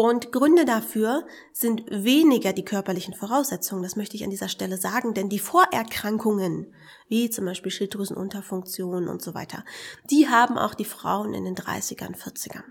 Und 0.00 0.32
Gründe 0.32 0.64
dafür 0.64 1.26
sind 1.52 1.84
weniger 1.90 2.54
die 2.54 2.64
körperlichen 2.64 3.12
Voraussetzungen, 3.12 3.82
das 3.82 3.96
möchte 3.96 4.16
ich 4.16 4.24
an 4.24 4.30
dieser 4.30 4.48
Stelle 4.48 4.78
sagen, 4.78 5.12
denn 5.12 5.28
die 5.28 5.38
Vorerkrankungen, 5.38 6.72
wie 7.08 7.28
zum 7.28 7.44
Beispiel 7.44 7.70
Schilddrüsenunterfunktion 7.70 9.08
und 9.08 9.20
so 9.20 9.34
weiter, 9.34 9.62
die 10.10 10.26
haben 10.30 10.56
auch 10.56 10.72
die 10.72 10.86
Frauen 10.86 11.34
in 11.34 11.44
den 11.44 11.54
30ern, 11.54 12.16
40ern. 12.16 12.62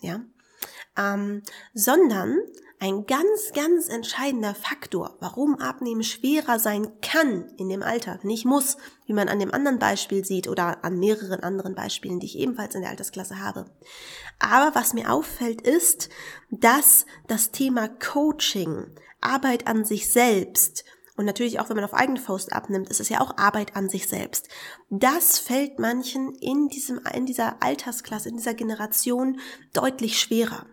Ja? 0.00 0.22
Ähm, 0.96 1.42
sondern 1.72 2.38
ein 2.80 3.06
ganz, 3.06 3.52
ganz 3.54 3.88
entscheidender 3.88 4.54
Faktor, 4.54 5.16
warum 5.20 5.58
Abnehmen 5.58 6.02
schwerer 6.02 6.58
sein 6.58 7.00
kann 7.00 7.48
in 7.56 7.68
dem 7.68 7.82
Alter, 7.82 8.18
nicht 8.22 8.44
muss, 8.44 8.76
wie 9.06 9.14
man 9.14 9.28
an 9.28 9.38
dem 9.38 9.54
anderen 9.54 9.78
Beispiel 9.78 10.24
sieht 10.24 10.48
oder 10.48 10.84
an 10.84 10.98
mehreren 10.98 11.40
anderen 11.42 11.74
Beispielen, 11.74 12.20
die 12.20 12.26
ich 12.26 12.38
ebenfalls 12.38 12.74
in 12.74 12.82
der 12.82 12.90
Altersklasse 12.90 13.40
habe. 13.40 13.66
Aber 14.38 14.74
was 14.74 14.92
mir 14.92 15.10
auffällt, 15.10 15.62
ist, 15.62 16.10
dass 16.50 17.06
das 17.26 17.52
Thema 17.52 17.88
Coaching, 17.88 18.86
Arbeit 19.20 19.66
an 19.66 19.86
sich 19.86 20.12
selbst 20.12 20.84
und 21.16 21.24
natürlich 21.24 21.60
auch, 21.60 21.68
wenn 21.68 21.76
man 21.76 21.84
auf 21.84 21.94
eigene 21.94 22.18
Faust 22.18 22.52
abnimmt, 22.52 22.90
ist 22.90 23.00
es 23.00 23.08
ja 23.08 23.20
auch 23.20 23.38
Arbeit 23.38 23.76
an 23.76 23.88
sich 23.88 24.08
selbst. 24.08 24.48
Das 24.90 25.38
fällt 25.38 25.78
manchen 25.78 26.34
in 26.34 26.68
diesem, 26.68 27.00
in 27.14 27.24
dieser 27.24 27.62
Altersklasse, 27.62 28.28
in 28.28 28.36
dieser 28.36 28.54
Generation 28.54 29.38
deutlich 29.72 30.18
schwerer 30.18 30.66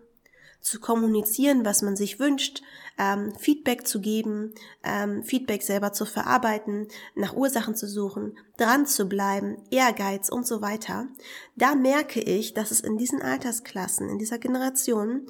zu 0.62 0.80
kommunizieren, 0.80 1.64
was 1.64 1.82
man 1.82 1.96
sich 1.96 2.18
wünscht, 2.20 2.62
ähm, 2.98 3.34
Feedback 3.38 3.86
zu 3.86 4.00
geben, 4.00 4.54
ähm, 4.84 5.24
Feedback 5.24 5.62
selber 5.62 5.92
zu 5.92 6.06
verarbeiten, 6.06 6.88
nach 7.14 7.34
Ursachen 7.34 7.74
zu 7.74 7.88
suchen, 7.88 8.38
dran 8.56 8.86
zu 8.86 9.08
bleiben, 9.08 9.56
Ehrgeiz 9.70 10.28
und 10.28 10.46
so 10.46 10.62
weiter. 10.62 11.08
Da 11.56 11.74
merke 11.74 12.20
ich, 12.20 12.54
dass 12.54 12.70
es 12.70 12.80
in 12.80 12.96
diesen 12.96 13.20
Altersklassen, 13.20 14.08
in 14.08 14.18
dieser 14.18 14.38
Generation 14.38 15.26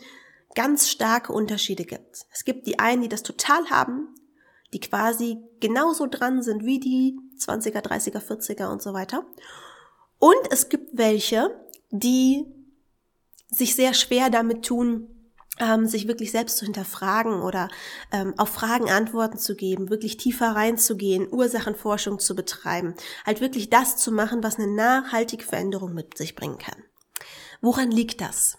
ganz 0.55 0.91
starke 0.91 1.33
Unterschiede 1.33 1.85
gibt. 1.85 2.27
Es 2.31 2.45
gibt 2.45 2.67
die 2.67 2.79
einen, 2.79 3.03
die 3.03 3.09
das 3.09 3.23
total 3.23 3.71
haben, 3.71 4.15
die 4.75 4.81
quasi 4.81 5.39
genauso 5.61 6.07
dran 6.07 6.43
sind 6.43 6.65
wie 6.65 6.79
die 6.79 7.19
20er, 7.39 7.81
30er, 7.81 8.21
40er 8.21 8.71
und 8.71 8.83
so 8.83 8.93
weiter. 8.93 9.25
Und 10.19 10.51
es 10.51 10.69
gibt 10.69 10.97
welche, 10.97 11.59
die 11.91 12.47
sich 13.49 13.75
sehr 13.75 13.95
schwer 13.95 14.31
damit 14.31 14.65
tun, 14.65 15.12
ähm, 15.61 15.87
sich 15.87 16.09
wirklich 16.09 16.32
selbst 16.32 16.56
zu 16.56 16.64
hinterfragen 16.64 17.40
oder 17.42 17.68
ähm, 18.11 18.35
auf 18.38 18.49
Fragen 18.49 18.90
Antworten 18.90 19.38
zu 19.38 19.54
geben, 19.54 19.90
wirklich 19.90 20.16
tiefer 20.16 20.56
reinzugehen, 20.56 21.28
Ursachenforschung 21.30 22.18
zu 22.18 22.35
betreiben, 22.35 22.94
halt 23.26 23.40
wirklich 23.40 23.71
das 23.71 23.97
zu 23.97 24.12
machen, 24.12 24.42
was 24.42 24.59
eine 24.59 24.68
nachhaltige 24.68 25.44
Veränderung 25.44 25.94
mit 25.94 26.16
sich 26.16 26.35
bringen 26.35 26.59
kann. 26.59 26.82
Woran 27.61 27.90
liegt 27.90 28.21
das? 28.21 28.59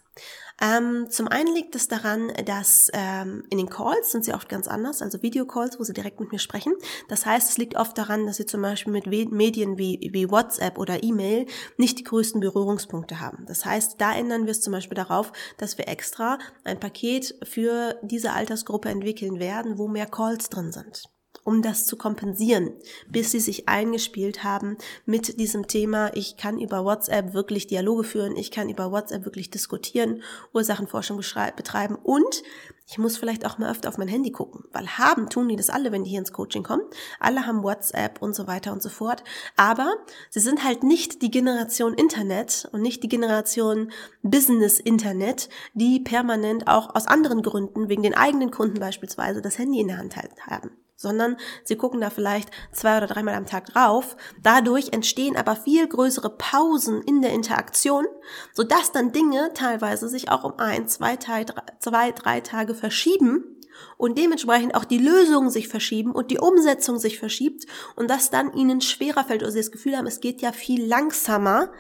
Ähm, 0.63 1.10
zum 1.10 1.27
einen 1.27 1.53
liegt 1.53 1.75
es 1.75 1.89
daran, 1.89 2.32
dass 2.46 2.89
ähm, 2.93 3.43
in 3.50 3.58
den 3.58 3.70
Calls 3.70 4.12
sind 4.12 4.24
sie 4.24 4.34
oft 4.34 4.48
ganz 4.48 4.70
anders, 4.70 5.01
also 5.01 5.22
Videocalls, 5.22 5.77
wo 5.77 5.84
sie 5.84 5.91
direkt 5.91 6.22
mit 6.22 6.32
mir 6.32 6.39
sprechen. 6.39 6.74
Das 7.10 7.25
heißt, 7.25 7.50
es 7.50 7.58
liegt 7.58 7.75
oft 7.75 7.98
daran, 7.98 8.25
dass 8.25 8.38
sie 8.38 8.46
zum 8.46 8.62
Beispiel 8.62 8.93
mit 8.93 9.05
Medien 9.05 9.77
wie, 9.77 10.10
wie 10.13 10.32
WhatsApp 10.32 10.77
oder 10.77 11.03
E-Mail 11.03 11.48
nicht 11.75 12.00
die 12.00 12.03
größten 12.03 12.39
Berührungspunkte 12.39 13.20
haben. 13.20 13.46
Das 13.46 13.65
heißt, 13.65 14.00
da 14.00 14.15
ändern 14.15 14.46
wir 14.46 14.51
es 14.51 14.62
zum 14.62 14.72
Beispiel 14.72 14.96
darauf, 14.96 15.34
dass 15.58 15.77
wir 15.77 15.89
extra 15.89 16.39
ein 16.63 16.79
Paket 16.79 17.36
für 17.43 18.00
diese 18.01 18.32
Altersgruppe 18.32 18.88
entwickeln 18.88 19.39
werden, 19.39 19.77
wo 19.77 19.89
mehr 19.89 20.05
Calls 20.05 20.48
drin 20.50 20.72
sind 20.72 21.03
um 21.43 21.62
das 21.62 21.85
zu 21.85 21.97
kompensieren, 21.97 22.71
bis 23.09 23.31
sie 23.31 23.39
sich 23.39 23.67
eingespielt 23.67 24.43
haben 24.43 24.77
mit 25.05 25.39
diesem 25.39 25.67
Thema, 25.67 26.15
ich 26.15 26.38
kann 26.38 26.59
über 26.59 26.83
WhatsApp 26.83 27.33
wirklich 27.33 27.67
Dialoge 27.67 28.03
führen, 28.03 28.35
ich 28.35 28.51
kann 28.51 28.69
über 28.69 28.91
WhatsApp 28.91 29.25
wirklich 29.25 29.50
diskutieren, 29.50 30.21
Ursachenforschung 30.53 31.17
betreiben 31.55 31.95
und 31.95 32.43
ich 32.85 32.97
muss 32.97 33.17
vielleicht 33.17 33.45
auch 33.45 33.57
mal 33.57 33.71
öfter 33.71 33.89
auf 33.89 33.97
mein 33.97 34.07
Handy 34.07 34.31
gucken, 34.31 34.65
weil 34.71 34.88
haben 34.97 35.29
tun 35.29 35.47
die 35.47 35.55
das 35.55 35.69
alle, 35.69 35.91
wenn 35.91 36.03
die 36.03 36.12
hier 36.12 36.19
ins 36.19 36.33
Coaching 36.33 36.63
kommen. 36.63 36.83
Alle 37.19 37.47
haben 37.47 37.63
WhatsApp 37.63 38.21
und 38.21 38.35
so 38.35 38.45
weiter 38.45 38.73
und 38.73 38.83
so 38.83 38.89
fort. 38.89 39.23
Aber 39.55 39.95
sie 40.29 40.41
sind 40.41 40.63
halt 40.63 40.83
nicht 40.83 41.21
die 41.21 41.31
Generation 41.31 41.93
Internet 41.93 42.67
und 42.71 42.81
nicht 42.81 43.01
die 43.01 43.07
Generation 43.07 43.91
Business 44.21 44.79
Internet, 44.79 45.50
die 45.73 46.01
permanent 46.01 46.67
auch 46.67 46.93
aus 46.93 47.07
anderen 47.07 47.41
Gründen, 47.41 47.89
wegen 47.89 48.03
den 48.03 48.15
eigenen 48.15 48.51
Kunden 48.51 48.79
beispielsweise, 48.79 49.41
das 49.41 49.57
Handy 49.57 49.79
in 49.79 49.88
der 49.88 49.97
Hand 49.97 50.17
haben 50.17 50.71
sondern 50.95 51.38
sie 51.63 51.75
gucken 51.75 52.01
da 52.01 52.09
vielleicht 52.09 52.50
zwei 52.71 52.97
oder 52.97 53.07
dreimal 53.07 53.35
am 53.35 53.45
Tag 53.45 53.65
drauf. 53.67 54.15
Dadurch 54.41 54.93
entstehen 54.93 55.35
aber 55.35 55.55
viel 55.55 55.88
größere 55.88 56.29
Pausen 56.29 57.01
in 57.01 57.21
der 57.21 57.31
Interaktion, 57.31 58.05
sodass 58.53 58.91
dann 58.91 59.12
Dinge 59.12 59.51
teilweise 59.53 60.07
sich 60.07 60.29
auch 60.29 60.43
um 60.43 60.53
ein, 60.57 60.88
zwei, 60.88 61.17
zwei 61.17 62.12
drei 62.12 62.41
Tage 62.41 62.75
verschieben 62.75 63.53
und 63.97 64.17
dementsprechend 64.17 64.75
auch 64.75 64.85
die 64.85 64.97
Lösungen 64.97 65.50
sich 65.50 65.67
verschieben 65.67 66.12
und 66.12 66.31
die 66.31 66.39
Umsetzung 66.39 67.00
sich 67.00 67.19
verschiebt 67.19 67.65
und 67.95 68.09
das 68.09 68.29
dann 68.29 68.53
ihnen 68.53 68.81
schwerer 68.81 69.23
fällt 69.23 69.41
oder 69.41 69.51
sie 69.51 69.59
das 69.59 69.71
Gefühl 69.71 69.97
haben, 69.97 70.07
es 70.07 70.19
geht 70.19 70.41
ja 70.41 70.51
viel 70.51 70.85
langsamer 70.85 71.71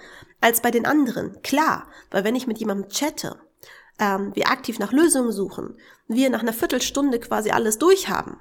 als 0.41 0.61
bei 0.61 0.71
den 0.71 0.85
anderen. 0.85 1.41
Klar, 1.43 1.87
weil 2.11 2.23
wenn 2.23 2.35
ich 2.35 2.47
mit 2.47 2.57
jemandem 2.57 2.89
chatte, 2.89 3.39
ähm, 3.99 4.31
wir 4.35 4.49
aktiv 4.49 4.79
nach 4.79 4.91
Lösungen 4.91 5.31
suchen, 5.31 5.77
wir 6.07 6.29
nach 6.29 6.41
einer 6.41 6.53
Viertelstunde 6.53 7.19
quasi 7.19 7.51
alles 7.51 7.77
durchhaben, 7.77 8.37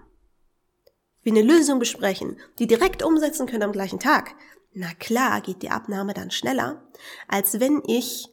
wir 1.23 1.33
eine 1.33 1.43
Lösung 1.43 1.79
besprechen, 1.79 2.37
die 2.59 2.67
direkt 2.67 3.03
umsetzen 3.03 3.47
können 3.47 3.63
am 3.63 3.73
gleichen 3.73 4.01
Tag, 4.01 4.35
na 4.75 4.93
klar 4.95 5.41
geht 5.41 5.63
die 5.63 5.71
Abnahme 5.71 6.15
dann 6.15 6.31
schneller, 6.31 6.83
als 7.29 7.61
wenn 7.61 7.83
ich 7.87 8.29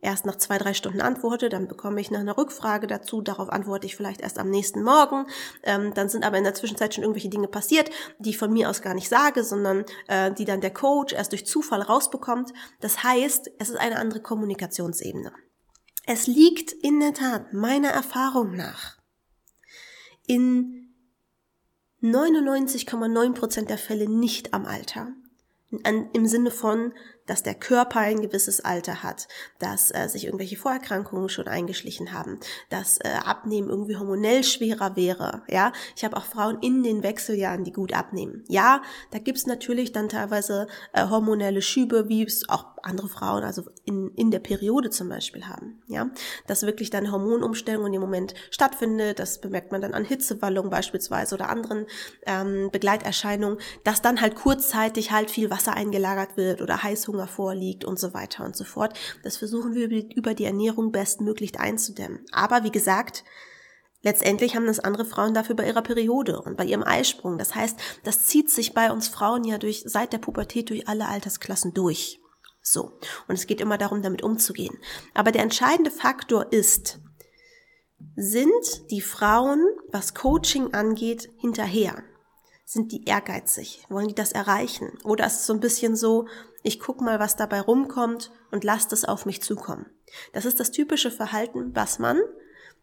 erst 0.00 0.26
nach 0.26 0.36
zwei, 0.36 0.58
drei 0.58 0.74
Stunden 0.74 1.00
antworte, 1.00 1.48
dann 1.48 1.66
bekomme 1.66 2.00
ich 2.00 2.10
noch 2.10 2.20
eine 2.20 2.36
Rückfrage 2.36 2.86
dazu, 2.86 3.20
darauf 3.20 3.48
antworte 3.48 3.86
ich 3.86 3.96
vielleicht 3.96 4.20
erst 4.20 4.38
am 4.38 4.48
nächsten 4.48 4.82
Morgen, 4.82 5.26
ähm, 5.64 5.92
dann 5.94 6.08
sind 6.08 6.24
aber 6.24 6.38
in 6.38 6.44
der 6.44 6.54
Zwischenzeit 6.54 6.94
schon 6.94 7.02
irgendwelche 7.02 7.28
Dinge 7.28 7.48
passiert, 7.48 7.90
die 8.20 8.30
ich 8.30 8.38
von 8.38 8.52
mir 8.52 8.70
aus 8.70 8.82
gar 8.82 8.94
nicht 8.94 9.08
sage, 9.08 9.42
sondern 9.42 9.84
äh, 10.06 10.32
die 10.32 10.44
dann 10.44 10.60
der 10.60 10.72
Coach 10.72 11.12
erst 11.12 11.32
durch 11.32 11.46
Zufall 11.46 11.82
rausbekommt. 11.82 12.52
Das 12.80 13.02
heißt, 13.02 13.50
es 13.58 13.70
ist 13.70 13.76
eine 13.76 13.96
andere 13.96 14.20
Kommunikationsebene. 14.20 15.32
Es 16.06 16.26
liegt 16.26 16.72
in 16.72 17.00
der 17.00 17.14
Tat 17.14 17.52
meiner 17.52 17.90
Erfahrung 17.90 18.54
nach 18.54 18.98
in 20.26 20.87
99,9 22.02 23.34
Prozent 23.34 23.70
der 23.70 23.78
Fälle 23.78 24.08
nicht 24.08 24.54
am 24.54 24.66
Alter. 24.66 25.08
Im 26.12 26.26
Sinne 26.26 26.50
von, 26.50 26.94
dass 27.26 27.42
der 27.42 27.54
Körper 27.54 28.00
ein 28.00 28.22
gewisses 28.22 28.64
Alter 28.64 29.02
hat, 29.02 29.28
dass 29.58 29.90
äh, 29.94 30.08
sich 30.08 30.24
irgendwelche 30.24 30.56
Vorerkrankungen 30.56 31.28
schon 31.28 31.46
eingeschlichen 31.46 32.12
haben, 32.12 32.40
dass 32.70 32.96
äh, 32.98 33.08
Abnehmen 33.22 33.68
irgendwie 33.68 33.96
hormonell 33.96 34.44
schwerer 34.44 34.96
wäre. 34.96 35.42
Ja, 35.46 35.72
ich 35.94 36.06
habe 36.06 36.16
auch 36.16 36.24
Frauen 36.24 36.58
in 36.62 36.82
den 36.82 37.02
Wechseljahren, 37.02 37.64
die 37.64 37.72
gut 37.72 37.92
abnehmen. 37.92 38.44
Ja, 38.48 38.80
da 39.10 39.18
gibt's 39.18 39.44
natürlich 39.44 39.92
dann 39.92 40.08
teilweise 40.08 40.68
äh, 40.94 41.06
hormonelle 41.06 41.60
Schübe, 41.60 42.08
wie 42.08 42.22
es 42.22 42.48
auch 42.48 42.77
andere 42.82 43.08
Frauen, 43.08 43.44
also 43.44 43.64
in, 43.84 44.10
in 44.14 44.30
der 44.30 44.38
Periode 44.38 44.90
zum 44.90 45.08
Beispiel 45.08 45.46
haben. 45.46 45.82
Ja, 45.86 46.10
dass 46.46 46.62
wirklich 46.62 46.90
dann 46.90 47.10
Hormonumstellung 47.10 47.86
in 47.86 47.92
dem 47.92 48.00
Moment 48.00 48.34
stattfindet. 48.50 49.18
Das 49.18 49.40
bemerkt 49.40 49.72
man 49.72 49.80
dann 49.80 49.94
an 49.94 50.04
Hitzewallungen 50.04 50.70
beispielsweise 50.70 51.34
oder 51.34 51.48
anderen 51.48 51.86
ähm, 52.26 52.70
Begleiterscheinungen, 52.70 53.58
dass 53.84 54.02
dann 54.02 54.20
halt 54.20 54.34
kurzzeitig 54.34 55.10
halt 55.10 55.30
viel 55.30 55.50
Wasser 55.50 55.74
eingelagert 55.74 56.36
wird 56.36 56.62
oder 56.62 56.82
Heißhunger 56.82 57.28
vorliegt 57.28 57.84
und 57.84 57.98
so 57.98 58.14
weiter 58.14 58.44
und 58.44 58.56
so 58.56 58.64
fort. 58.64 58.98
Das 59.22 59.36
versuchen 59.36 59.74
wir 59.74 59.88
über 60.14 60.34
die 60.34 60.44
Ernährung 60.44 60.92
bestmöglich 60.92 61.58
einzudämmen. 61.58 62.24
Aber 62.32 62.64
wie 62.64 62.72
gesagt, 62.72 63.24
Letztendlich 64.02 64.54
haben 64.54 64.66
das 64.66 64.78
andere 64.78 65.04
Frauen 65.04 65.34
dafür 65.34 65.56
bei 65.56 65.66
ihrer 65.66 65.82
Periode 65.82 66.40
und 66.40 66.56
bei 66.56 66.64
ihrem 66.64 66.84
Eisprung. 66.84 67.36
Das 67.36 67.54
heißt, 67.54 67.78
das 68.04 68.26
zieht 68.26 68.48
sich 68.50 68.72
bei 68.72 68.92
uns 68.92 69.08
Frauen 69.08 69.42
ja 69.42 69.58
durch, 69.58 69.82
seit 69.86 70.12
der 70.12 70.18
Pubertät 70.18 70.70
durch 70.70 70.86
alle 70.86 71.08
Altersklassen 71.08 71.74
durch. 71.74 72.20
So. 72.70 72.98
Und 73.28 73.34
es 73.34 73.46
geht 73.46 73.60
immer 73.60 73.78
darum, 73.78 74.02
damit 74.02 74.22
umzugehen. 74.22 74.78
Aber 75.14 75.32
der 75.32 75.42
entscheidende 75.42 75.90
Faktor 75.90 76.52
ist, 76.52 77.00
sind 78.14 78.90
die 78.90 79.00
Frauen, 79.00 79.66
was 79.90 80.14
Coaching 80.14 80.74
angeht, 80.74 81.30
hinterher? 81.38 82.02
Sind 82.64 82.92
die 82.92 83.04
ehrgeizig? 83.06 83.84
Wollen 83.88 84.08
die 84.08 84.14
das 84.14 84.32
erreichen? 84.32 84.98
Oder 85.04 85.26
ist 85.26 85.40
es 85.40 85.46
so 85.46 85.54
ein 85.54 85.60
bisschen 85.60 85.96
so, 85.96 86.28
ich 86.62 86.78
guck 86.78 87.00
mal, 87.00 87.18
was 87.18 87.36
dabei 87.36 87.60
rumkommt 87.60 88.30
und 88.50 88.64
lass 88.64 88.86
das 88.86 89.06
auf 89.06 89.24
mich 89.24 89.42
zukommen? 89.42 89.86
Das 90.32 90.44
ist 90.44 90.60
das 90.60 90.70
typische 90.70 91.10
Verhalten, 91.10 91.74
was 91.74 91.98
man 91.98 92.20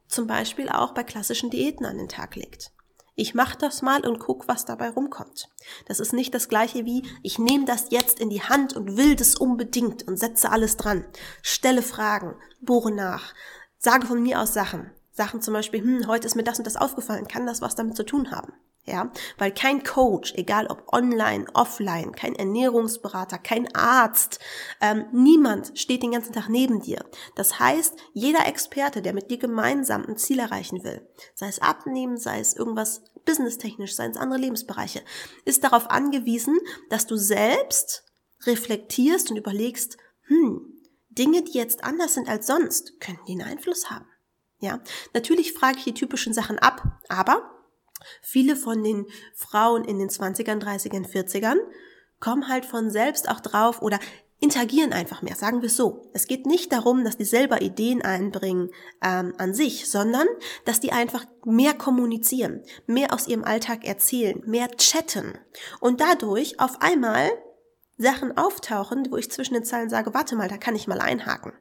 zum 0.08 0.26
Beispiel 0.26 0.70
auch 0.70 0.94
bei 0.94 1.04
klassischen 1.04 1.50
Diäten 1.50 1.86
an 1.86 1.98
den 1.98 2.10
Tag 2.10 2.36
legt. 2.36 2.72
Ich 3.18 3.34
mache 3.34 3.58
das 3.58 3.82
mal 3.82 4.06
und 4.06 4.20
guck, 4.20 4.50
was 4.50 4.66
dabei 4.66 4.90
rumkommt. 4.90 5.50
Das 5.88 6.02
ist 6.02 6.12
nicht 6.12 6.34
das 6.34 6.50
gleiche 6.50 6.84
wie, 6.84 7.04
ich 7.24 7.40
nehme 7.40 7.64
das 7.64 7.88
jetzt 7.90 8.20
in 8.20 8.30
die 8.30 8.44
Hand 8.44 8.76
und 8.76 8.98
will 8.98 9.16
das 9.16 9.36
unbedingt 9.36 10.06
und 10.06 10.18
setze 10.18 10.52
alles 10.52 10.76
dran. 10.76 11.06
Stelle 11.42 11.82
Fragen, 11.82 12.36
bohre 12.60 12.92
nach, 12.92 13.34
sage 13.78 14.06
von 14.06 14.22
mir 14.22 14.42
aus 14.42 14.54
Sachen. 14.54 14.92
Sachen 15.16 15.42
zum 15.42 15.54
Beispiel, 15.54 15.82
hm, 15.82 16.08
heute 16.08 16.28
ist 16.28 16.36
mir 16.36 16.44
das 16.44 16.58
und 16.58 16.68
das 16.68 16.76
aufgefallen, 16.76 17.28
kann 17.28 17.46
das 17.46 17.62
was 17.62 17.76
damit 17.76 17.96
zu 17.96 18.04
tun 18.04 18.32
haben? 18.32 18.54
Ja, 18.88 19.12
weil 19.40 19.52
kein 19.52 19.84
Coach, 19.84 20.36
egal 20.36 20.68
ob 20.68 20.94
online, 20.94 21.46
offline, 21.56 22.12
kein 22.12 22.36
Ernährungsberater, 22.36 23.40
kein 23.40 23.74
Arzt, 23.74 24.40
ähm, 24.80 25.06
niemand 25.12 25.72
steht 25.80 26.04
den 26.04 26.12
ganzen 26.12 26.34
Tag 26.34 26.50
neben 26.50 26.82
dir. 26.82 27.04
Das 27.34 27.60
heißt, 27.60 27.96
jeder 28.14 28.46
Experte, 28.46 29.02
der 29.02 29.14
mit 29.14 29.32
dir 29.32 29.40
gemeinsam 29.40 30.06
ein 30.06 30.18
Ziel 30.18 30.38
erreichen 30.38 30.84
will, 30.84 31.02
sei 31.34 31.48
es 31.48 31.60
abnehmen, 31.60 32.18
sei 32.18 32.40
es 32.40 32.56
irgendwas 32.56 33.02
businesstechnisch, 33.26 33.96
sei 33.96 34.06
es 34.06 34.18
andere 34.18 34.40
Lebensbereiche, 34.40 35.02
ist 35.46 35.64
darauf 35.64 35.90
angewiesen, 35.90 36.60
dass 36.90 37.08
du 37.08 37.16
selbst 37.16 38.04
reflektierst 38.46 39.32
und 39.32 39.38
überlegst, 39.38 39.98
hm, 40.28 40.62
Dinge, 41.10 41.42
die 41.42 41.58
jetzt 41.58 41.84
anders 41.84 42.14
sind 42.14 42.30
als 42.30 42.46
sonst, 42.46 43.00
könnten 43.00 43.26
die 43.26 43.32
einen 43.32 43.50
Einfluss 43.50 43.90
haben. 43.90 44.06
Ja, 44.60 44.80
natürlich 45.14 45.54
frage 45.54 45.78
ich 45.78 45.84
die 45.84 45.94
typischen 45.94 46.34
Sachen 46.34 46.60
ab, 46.60 47.02
aber 47.10 47.52
Viele 48.22 48.56
von 48.56 48.84
den 48.84 49.08
Frauen 49.34 49.84
in 49.84 50.00
den 50.00 50.10
20ern, 50.10 50.62
30ern, 50.62 51.08
40ern 51.10 51.58
kommen 52.20 52.48
halt 52.48 52.66
von 52.66 52.90
selbst 52.90 53.30
auch 53.30 53.40
drauf 53.40 53.82
oder 53.82 54.00
interagieren 54.40 54.94
einfach 54.94 55.22
mehr, 55.22 55.36
sagen 55.36 55.62
wir 55.62 55.68
es 55.68 55.78
so. 55.78 56.12
Es 56.14 56.28
geht 56.28 56.46
nicht 56.46 56.72
darum, 56.72 57.04
dass 57.04 57.18
die 57.18 57.26
selber 57.26 57.62
Ideen 57.62 58.02
einbringen 58.02 58.70
ähm, 59.02 59.34
an 59.38 59.54
sich, 59.54 59.90
sondern 59.90 60.28
dass 60.66 60.80
die 60.80 60.92
einfach 60.92 61.26
mehr 61.46 61.74
kommunizieren, 61.74 62.64
mehr 62.86 63.14
aus 63.14 63.28
ihrem 63.28 63.44
Alltag 63.44 63.86
erzählen, 63.86 64.42
mehr 64.46 64.70
chatten 64.76 65.38
und 65.80 66.02
dadurch 66.02 66.60
auf 66.60 66.82
einmal 66.82 67.32
Sachen 67.98 68.38
auftauchen, 68.38 69.08
wo 69.10 69.16
ich 69.16 69.32
zwischen 69.32 69.54
den 69.54 69.64
Zeilen 69.64 69.90
sage, 69.90 70.14
warte 70.14 70.36
mal, 70.36 70.50
da 70.50 70.58
kann 70.58 70.76
ich 70.76 70.86
mal 70.86 71.00
einhaken. 71.00 71.54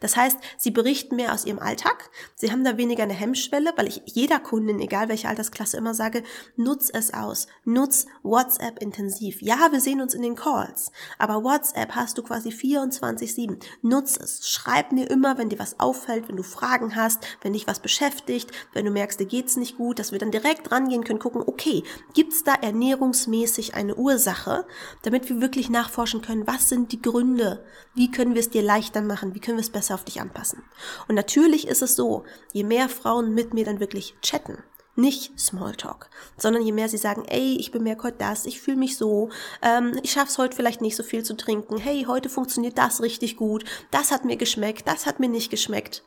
Das 0.00 0.16
heißt, 0.16 0.38
sie 0.56 0.70
berichten 0.70 1.16
mehr 1.16 1.32
aus 1.32 1.44
ihrem 1.44 1.58
Alltag, 1.58 2.10
sie 2.34 2.50
haben 2.50 2.64
da 2.64 2.76
weniger 2.76 3.02
eine 3.02 3.14
Hemmschwelle, 3.14 3.72
weil 3.76 3.88
ich 3.88 4.02
jeder 4.06 4.38
Kundin, 4.38 4.80
egal 4.80 5.08
welche 5.08 5.28
Altersklasse, 5.28 5.76
immer 5.76 5.94
sage, 5.94 6.22
nutz 6.56 6.90
es 6.92 7.12
aus, 7.14 7.46
nutz 7.64 8.06
WhatsApp 8.22 8.80
intensiv. 8.82 9.42
Ja, 9.42 9.68
wir 9.70 9.80
sehen 9.80 10.00
uns 10.00 10.14
in 10.14 10.22
den 10.22 10.36
Calls, 10.36 10.92
aber 11.18 11.44
WhatsApp 11.44 11.94
hast 11.94 12.18
du 12.18 12.22
quasi 12.22 12.50
24-7. 12.50 13.58
Nutz 13.82 14.16
es, 14.16 14.48
schreib 14.48 14.92
mir 14.92 15.10
immer, 15.10 15.38
wenn 15.38 15.48
dir 15.48 15.58
was 15.58 15.80
auffällt, 15.80 16.28
wenn 16.28 16.36
du 16.36 16.42
Fragen 16.42 16.96
hast, 16.96 17.26
wenn 17.42 17.52
dich 17.52 17.66
was 17.66 17.80
beschäftigt, 17.80 18.50
wenn 18.72 18.84
du 18.84 18.90
merkst, 18.90 19.20
dir 19.20 19.26
geht's 19.26 19.56
nicht 19.56 19.76
gut, 19.76 19.98
dass 19.98 20.12
wir 20.12 20.18
dann 20.18 20.30
direkt 20.30 20.72
rangehen 20.72 21.04
können, 21.04 21.18
gucken, 21.18 21.42
okay, 21.44 21.82
gibt's 22.14 22.44
da 22.44 22.54
ernährungsmäßig 22.54 23.74
eine 23.74 23.96
Ursache, 23.96 24.66
damit 25.02 25.28
wir 25.28 25.40
wirklich 25.40 25.70
nachforschen 25.70 26.22
können, 26.22 26.46
was 26.46 26.68
sind 26.68 26.92
die 26.92 27.02
Gründe, 27.02 27.64
wie 27.94 28.10
können 28.10 28.34
wir 28.34 28.40
es 28.40 28.50
dir 28.50 28.62
leichter 28.62 29.02
machen, 29.02 29.34
wie 29.34 29.40
können 29.40 29.57
wir 29.58 29.62
es 29.62 29.70
besser 29.70 29.94
auf 29.94 30.04
dich 30.04 30.20
anpassen. 30.20 30.62
Und 31.08 31.14
natürlich 31.14 31.68
ist 31.68 31.82
es 31.82 31.96
so, 31.96 32.24
je 32.52 32.64
mehr 32.64 32.88
Frauen 32.88 33.34
mit 33.34 33.54
mir 33.54 33.64
dann 33.64 33.80
wirklich 33.80 34.14
chatten, 34.22 34.62
nicht 34.98 35.38
Smalltalk, 35.38 36.10
sondern 36.36 36.62
je 36.62 36.72
mehr 36.72 36.88
sie 36.88 36.98
sagen, 36.98 37.24
ey, 37.26 37.56
ich 37.58 37.70
bemerke 37.70 38.04
heute 38.04 38.18
das, 38.18 38.46
ich 38.46 38.60
fühle 38.60 38.76
mich 38.76 38.96
so, 38.96 39.30
ähm, 39.62 39.98
ich 40.02 40.10
schaff's 40.10 40.38
heute 40.38 40.56
vielleicht 40.56 40.80
nicht 40.80 40.96
so 40.96 41.02
viel 41.02 41.22
zu 41.22 41.36
trinken, 41.36 41.78
hey, 41.78 42.04
heute 42.08 42.28
funktioniert 42.28 42.76
das 42.76 43.00
richtig 43.00 43.36
gut, 43.36 43.64
das 43.90 44.10
hat 44.10 44.24
mir 44.24 44.36
geschmeckt, 44.36 44.88
das 44.88 45.06
hat 45.06 45.20
mir 45.20 45.28
nicht 45.28 45.50
geschmeckt. 45.50 46.04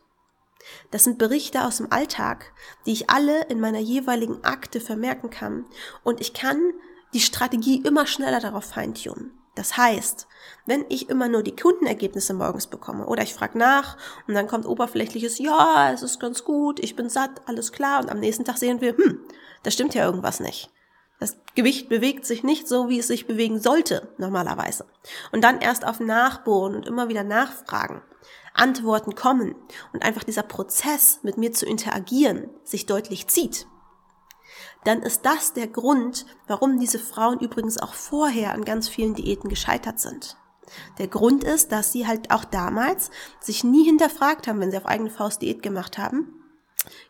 Das 0.91 1.05
sind 1.05 1.17
Berichte 1.17 1.65
aus 1.65 1.77
dem 1.77 1.91
Alltag, 1.91 2.53
die 2.85 2.91
ich 2.91 3.09
alle 3.09 3.45
in 3.45 3.59
meiner 3.59 3.79
jeweiligen 3.79 4.43
Akte 4.43 4.79
vermerken 4.79 5.29
kann 5.29 5.65
und 6.03 6.21
ich 6.21 6.33
kann 6.33 6.59
die 7.13 7.21
Strategie 7.21 7.81
immer 7.81 8.05
schneller 8.05 8.39
darauf 8.39 8.65
feintunen. 8.65 9.40
Das 9.55 9.75
heißt, 9.75 10.27
wenn 10.65 10.85
ich 10.87 11.09
immer 11.09 11.27
nur 11.27 11.43
die 11.43 11.55
Kundenergebnisse 11.55 12.33
morgens 12.33 12.67
bekomme 12.67 13.05
oder 13.05 13.23
ich 13.23 13.33
frage 13.33 13.57
nach 13.57 13.97
und 14.27 14.33
dann 14.33 14.47
kommt 14.47 14.65
oberflächliches, 14.65 15.39
ja, 15.39 15.91
es 15.91 16.03
ist 16.03 16.19
ganz 16.19 16.45
gut, 16.45 16.79
ich 16.79 16.95
bin 16.95 17.09
satt, 17.09 17.41
alles 17.45 17.71
klar 17.73 18.01
und 18.01 18.09
am 18.09 18.19
nächsten 18.19 18.45
Tag 18.45 18.57
sehen 18.57 18.79
wir, 18.79 18.95
hm, 18.95 19.19
da 19.63 19.71
stimmt 19.71 19.93
ja 19.93 20.05
irgendwas 20.05 20.39
nicht. 20.39 20.71
Das 21.19 21.37
Gewicht 21.53 21.89
bewegt 21.89 22.25
sich 22.25 22.43
nicht 22.43 22.67
so, 22.67 22.89
wie 22.89 22.97
es 22.97 23.07
sich 23.07 23.27
bewegen 23.27 23.59
sollte, 23.59 24.07
normalerweise. 24.17 24.85
Und 25.31 25.43
dann 25.43 25.59
erst 25.59 25.85
auf 25.85 25.99
Nachbohren 25.99 26.73
und 26.73 26.87
immer 26.87 27.09
wieder 27.09 27.23
nachfragen, 27.23 28.01
Antworten 28.53 29.15
kommen 29.15 29.55
und 29.93 30.03
einfach 30.03 30.23
dieser 30.23 30.43
Prozess, 30.43 31.19
mit 31.23 31.37
mir 31.37 31.51
zu 31.51 31.65
interagieren, 31.65 32.49
sich 32.63 32.85
deutlich 32.85 33.27
zieht 33.27 33.67
dann 34.83 35.01
ist 35.01 35.25
das 35.25 35.53
der 35.53 35.67
Grund, 35.67 36.25
warum 36.47 36.79
diese 36.79 36.99
Frauen 36.99 37.39
übrigens 37.39 37.77
auch 37.77 37.93
vorher 37.93 38.53
an 38.53 38.65
ganz 38.65 38.89
vielen 38.89 39.13
Diäten 39.13 39.49
gescheitert 39.49 39.99
sind. 39.99 40.37
Der 40.97 41.07
Grund 41.07 41.43
ist, 41.43 41.71
dass 41.71 41.91
sie 41.91 42.07
halt 42.07 42.31
auch 42.31 42.45
damals 42.45 43.11
sich 43.39 43.63
nie 43.63 43.83
hinterfragt 43.83 44.47
haben, 44.47 44.59
wenn 44.59 44.71
sie 44.71 44.77
auf 44.77 44.85
eigene 44.85 45.09
Faust 45.09 45.41
Diät 45.41 45.61
gemacht 45.61 45.97
haben, 45.97 46.40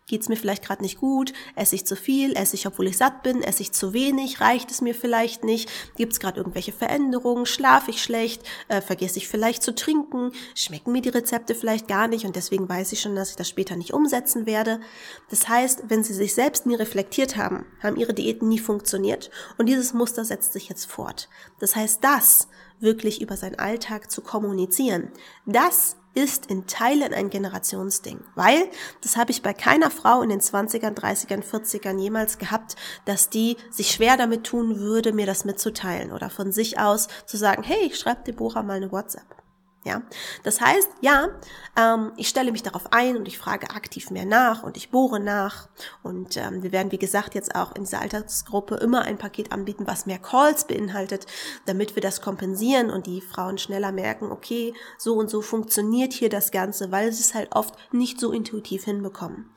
Geht's 0.07 0.27
mir 0.27 0.35
vielleicht 0.35 0.65
gerade 0.65 0.81
nicht 0.81 0.99
gut? 0.99 1.31
Esse 1.55 1.75
ich 1.75 1.85
zu 1.85 1.95
viel? 1.95 2.35
Esse 2.35 2.55
ich, 2.55 2.67
obwohl 2.67 2.87
ich 2.87 2.97
satt 2.97 3.23
bin? 3.23 3.41
Esse 3.41 3.61
ich 3.61 3.71
zu 3.71 3.93
wenig? 3.93 4.41
Reicht 4.41 4.69
es 4.69 4.81
mir 4.81 4.93
vielleicht 4.93 5.45
nicht? 5.45 5.69
Gibt's 5.95 6.19
gerade 6.19 6.37
irgendwelche 6.37 6.73
Veränderungen? 6.73 7.45
Schlafe 7.45 7.91
ich 7.91 8.03
schlecht? 8.03 8.43
Äh, 8.67 8.81
vergesse 8.81 9.19
ich 9.19 9.29
vielleicht 9.29 9.63
zu 9.63 9.73
trinken? 9.73 10.33
Schmecken 10.53 10.91
mir 10.91 11.01
die 11.01 11.09
Rezepte 11.09 11.55
vielleicht 11.55 11.87
gar 11.87 12.09
nicht 12.09 12.25
und 12.25 12.35
deswegen 12.35 12.67
weiß 12.67 12.91
ich 12.91 12.99
schon, 12.99 13.15
dass 13.15 13.29
ich 13.29 13.35
das 13.37 13.47
später 13.47 13.77
nicht 13.77 13.93
umsetzen 13.93 14.45
werde? 14.45 14.81
Das 15.29 15.47
heißt, 15.47 15.83
wenn 15.87 16.03
sie 16.03 16.13
sich 16.13 16.33
selbst 16.33 16.65
nie 16.65 16.75
reflektiert 16.75 17.37
haben, 17.37 17.65
haben 17.81 17.95
ihre 17.95 18.13
Diäten 18.13 18.49
nie 18.49 18.59
funktioniert 18.59 19.31
und 19.57 19.67
dieses 19.67 19.93
Muster 19.93 20.25
setzt 20.25 20.51
sich 20.51 20.67
jetzt 20.67 20.85
fort. 20.85 21.29
Das 21.59 21.77
heißt, 21.77 22.03
das 22.03 22.49
wirklich 22.81 23.21
über 23.21 23.37
seinen 23.37 23.59
Alltag 23.59 24.11
zu 24.11 24.21
kommunizieren, 24.21 25.11
das 25.45 25.95
ist 26.13 26.47
in 26.47 26.67
Teilen 26.67 27.13
ein 27.13 27.29
Generationsding, 27.29 28.19
weil 28.35 28.69
das 29.01 29.17
habe 29.17 29.31
ich 29.31 29.41
bei 29.41 29.53
keiner 29.53 29.91
Frau 29.91 30.21
in 30.21 30.29
den 30.29 30.41
20ern, 30.41 30.93
30ern, 30.93 31.43
40ern 31.43 31.99
jemals 31.99 32.37
gehabt, 32.37 32.75
dass 33.05 33.29
die 33.29 33.57
sich 33.69 33.91
schwer 33.91 34.17
damit 34.17 34.43
tun 34.43 34.79
würde, 34.79 35.13
mir 35.13 35.25
das 35.25 35.45
mitzuteilen 35.45 36.11
oder 36.11 36.29
von 36.29 36.51
sich 36.51 36.79
aus 36.79 37.07
zu 37.25 37.37
sagen, 37.37 37.63
hey, 37.63 37.85
ich 37.85 37.97
schreibe 37.97 38.23
Deborah 38.23 38.63
mal 38.63 38.77
eine 38.77 38.91
WhatsApp. 38.91 39.40
Ja, 39.83 40.03
das 40.43 40.61
heißt, 40.61 40.89
ja, 41.01 41.29
ähm, 41.75 42.11
ich 42.15 42.27
stelle 42.27 42.51
mich 42.51 42.61
darauf 42.61 42.93
ein 42.93 43.17
und 43.17 43.27
ich 43.27 43.39
frage 43.39 43.71
aktiv 43.71 44.11
mehr 44.11 44.27
nach 44.27 44.61
und 44.61 44.77
ich 44.77 44.91
bohre 44.91 45.19
nach 45.19 45.69
und 46.03 46.37
ähm, 46.37 46.61
wir 46.61 46.71
werden, 46.71 46.91
wie 46.91 46.99
gesagt, 46.99 47.33
jetzt 47.33 47.55
auch 47.55 47.75
in 47.75 47.85
dieser 47.85 47.99
Altersgruppe 47.99 48.75
immer 48.75 49.01
ein 49.01 49.17
Paket 49.17 49.51
anbieten, 49.51 49.87
was 49.87 50.05
mehr 50.05 50.19
Calls 50.19 50.65
beinhaltet, 50.65 51.25
damit 51.65 51.95
wir 51.95 52.01
das 52.03 52.21
kompensieren 52.21 52.91
und 52.91 53.07
die 53.07 53.21
Frauen 53.21 53.57
schneller 53.57 53.91
merken, 53.91 54.31
okay, 54.31 54.75
so 54.99 55.15
und 55.15 55.31
so 55.31 55.41
funktioniert 55.41 56.13
hier 56.13 56.29
das 56.29 56.51
Ganze, 56.51 56.91
weil 56.91 57.11
sie 57.11 57.21
es 57.21 57.33
halt 57.33 57.55
oft 57.55 57.73
nicht 57.91 58.19
so 58.19 58.31
intuitiv 58.31 58.83
hinbekommen. 58.83 59.49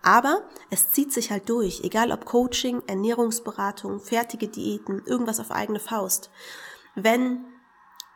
Aber 0.00 0.42
es 0.70 0.92
zieht 0.92 1.12
sich 1.12 1.32
halt 1.32 1.48
durch, 1.48 1.80
egal 1.82 2.12
ob 2.12 2.24
Coaching, 2.24 2.84
Ernährungsberatung, 2.86 3.98
fertige 3.98 4.46
Diäten, 4.46 5.02
irgendwas 5.06 5.40
auf 5.40 5.50
eigene 5.50 5.80
Faust. 5.80 6.30
Wenn 6.94 7.44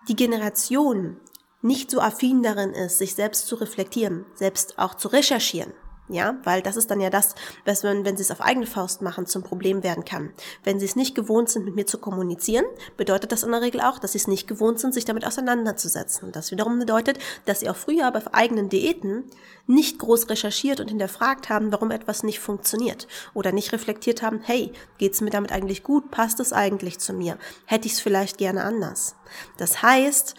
die 0.09 0.17
Generation 0.17 1.21
nicht 1.67 1.91
so 1.91 2.01
affin 2.01 2.43
darin 2.43 2.73
ist, 2.73 2.99
sich 2.99 3.15
selbst 3.15 3.47
zu 3.47 3.57
reflektieren, 3.57 4.25
selbst 4.35 4.79
auch 4.79 4.95
zu 4.95 5.09
recherchieren. 5.09 5.73
Ja, 6.09 6.37
weil 6.45 6.63
das 6.63 6.77
ist 6.77 6.89
dann 6.93 7.01
ja 7.01 7.11
das, 7.11 7.35
was 7.65 7.83
man, 7.83 8.05
wenn 8.05 8.17
sie 8.17 8.23
es 8.23 8.31
auf 8.31 8.41
eigene 8.41 8.67
Faust 8.67 9.03
machen, 9.03 9.27
zum 9.27 9.43
Problem 9.43 9.83
werden 9.83 10.05
kann. 10.05 10.33
Wenn 10.63 10.79
sie 10.79 10.85
es 10.85 10.95
nicht 10.95 11.17
gewohnt 11.17 11.49
sind, 11.49 11.65
mit 11.65 11.75
mir 11.75 11.87
zu 11.87 11.99
kommunizieren, 11.99 12.65
bedeutet 12.97 13.33
das 13.33 13.43
in 13.43 13.51
der 13.51 13.61
Regel 13.61 13.81
auch, 13.81 13.99
dass 13.99 14.13
sie 14.13 14.19
es 14.19 14.29
nicht 14.29 14.47
gewohnt 14.47 14.79
sind, 14.79 14.95
sich 14.95 15.05
damit 15.05 15.27
auseinanderzusetzen. 15.27 16.27
Und 16.27 16.37
das 16.37 16.53
wiederum 16.53 16.79
bedeutet, 16.79 17.19
dass 17.45 17.59
sie 17.59 17.69
auch 17.69 17.75
früher 17.75 18.09
bei 18.13 18.23
eigenen 18.33 18.69
Diäten 18.69 19.25
nicht 19.67 19.99
groß 19.99 20.31
recherchiert 20.31 20.79
und 20.79 20.91
hinterfragt 20.91 21.49
haben, 21.49 21.73
warum 21.73 21.91
etwas 21.91 22.23
nicht 22.23 22.39
funktioniert. 22.39 23.09
Oder 23.35 23.51
nicht 23.51 23.73
reflektiert 23.73 24.23
haben, 24.23 24.41
hey, 24.45 24.73
geht's 24.99 25.21
mir 25.21 25.31
damit 25.31 25.51
eigentlich 25.51 25.83
gut? 25.83 26.13
Passt 26.13 26.39
es 26.39 26.53
eigentlich 26.53 27.01
zu 27.01 27.15
mir? 27.15 27.37
Hätte 27.65 27.89
ich 27.89 27.95
es 27.95 28.01
vielleicht 28.01 28.39
gerne 28.39 28.63
anders? 28.63 29.17
Das 29.57 29.83
heißt, 29.83 30.37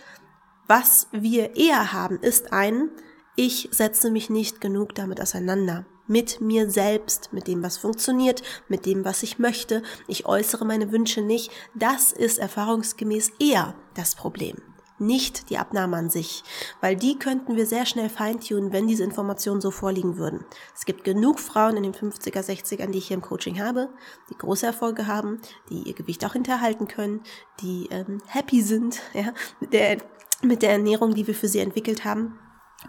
was 0.68 1.08
wir 1.12 1.56
eher 1.56 1.94
haben, 1.94 2.20
ist 2.20 2.54
ein, 2.54 2.90
ich 3.36 3.70
setze 3.72 4.12
mich 4.12 4.30
nicht 4.30 4.62
genug 4.62 4.96
damit 4.96 5.22
auseinander. 5.22 5.86
Mit 6.08 6.42
mir 6.42 6.70
selbst, 6.70 7.34
mit 7.34 7.48
dem, 7.48 7.64
was 7.64 7.78
funktioniert, 7.78 8.42
mit 8.68 8.86
dem, 8.86 9.04
was 9.06 9.24
ich 9.24 9.40
möchte. 9.40 9.84
Ich 10.08 10.26
äußere 10.26 10.66
meine 10.66 10.92
Wünsche 10.92 11.22
nicht. 11.22 11.52
Das 11.76 12.14
ist 12.14 12.40
erfahrungsgemäß 12.40 13.34
eher 13.40 13.76
das 13.94 14.16
Problem. 14.16 14.58
Nicht 15.00 15.52
die 15.52 15.60
Abnahme 15.60 15.98
an 15.98 16.10
sich, 16.10 16.44
weil 16.82 16.96
die 16.96 17.20
könnten 17.20 17.56
wir 17.56 17.68
sehr 17.68 17.86
schnell 17.86 18.10
feintunen, 18.10 18.74
wenn 18.74 18.88
diese 18.88 19.04
Informationen 19.04 19.62
so 19.62 19.70
vorliegen 19.70 20.18
würden. 20.18 20.44
Es 20.76 20.86
gibt 20.86 21.04
genug 21.04 21.40
Frauen 21.40 21.78
in 21.78 21.84
den 21.84 21.94
50er, 21.94 22.44
60ern, 22.44 22.90
die 22.90 22.98
ich 22.98 23.10
hier 23.10 23.16
im 23.16 23.22
Coaching 23.22 23.62
habe, 23.62 23.90
die 24.32 24.38
große 24.38 24.66
Erfolge 24.66 25.06
haben, 25.06 25.40
die 25.70 25.84
ihr 25.84 25.94
Gewicht 25.94 26.26
auch 26.26 26.34
hinterhalten 26.34 26.88
können, 26.88 27.22
die 27.62 27.88
ähm, 27.92 28.24
happy 28.26 28.64
sind, 28.64 29.00
ja, 29.14 29.34
der 29.72 30.00
mit 30.42 30.62
der 30.62 30.72
Ernährung, 30.72 31.14
die 31.14 31.28
wir 31.28 31.36
für 31.36 31.48
sie 31.48 31.60
entwickelt 31.60 32.06
haben, 32.06 32.40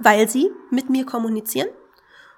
weil 0.00 0.28
sie 0.28 0.50
mit 0.70 0.90
mir 0.90 1.06
kommunizieren 1.06 1.68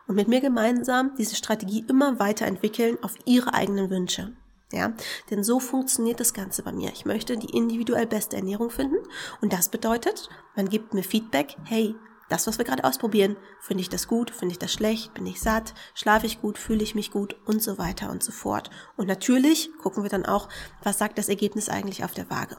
und 0.07 0.14
mit 0.14 0.29
mir 0.29 0.40
gemeinsam 0.40 1.14
diese 1.16 1.37
Strategie 1.37 1.85
immer 1.88 2.18
weiterentwickeln 2.18 2.99
auf 3.03 3.14
ihre 3.25 3.55
eigenen 3.55 3.90
Wünsche. 3.90 4.37
Ja, 4.73 4.92
denn 5.31 5.42
so 5.42 5.59
funktioniert 5.59 6.20
das 6.20 6.33
Ganze 6.33 6.62
bei 6.62 6.70
mir. 6.70 6.90
Ich 6.92 7.05
möchte 7.05 7.37
die 7.37 7.57
individuell 7.57 8.07
beste 8.07 8.37
Ernährung 8.37 8.70
finden 8.70 8.99
und 9.40 9.53
das 9.53 9.68
bedeutet, 9.68 10.29
man 10.55 10.68
gibt 10.68 10.94
mir 10.94 11.03
Feedback, 11.03 11.57
hey, 11.64 11.96
das, 12.29 12.46
was 12.46 12.59
wir 12.59 12.64
gerade 12.64 12.85
ausprobieren, 12.85 13.37
finde 13.59 13.81
ich 13.81 13.88
das 13.88 14.07
gut, 14.07 14.31
finde 14.31 14.53
ich 14.53 14.59
das 14.61 14.73
schlecht, 14.73 15.12
bin 15.14 15.27
ich 15.27 15.40
satt, 15.40 15.75
schlafe 15.94 16.27
ich 16.27 16.40
gut, 16.40 16.59
fühle 16.59 16.85
ich 16.85 16.94
mich 16.94 17.11
gut 17.11 17.35
und 17.44 17.61
so 17.61 17.77
weiter 17.77 18.11
und 18.11 18.23
so 18.23 18.31
fort. 18.31 18.70
Und 18.96 19.09
natürlich 19.09 19.70
gucken 19.83 20.05
wir 20.05 20.11
dann 20.11 20.25
auch, 20.25 20.49
was 20.85 20.99
sagt 20.99 21.18
das 21.18 21.29
Ergebnis 21.29 21.68
eigentlich 21.68 22.05
auf 22.05 22.14
der 22.14 22.31
Waage. 22.31 22.57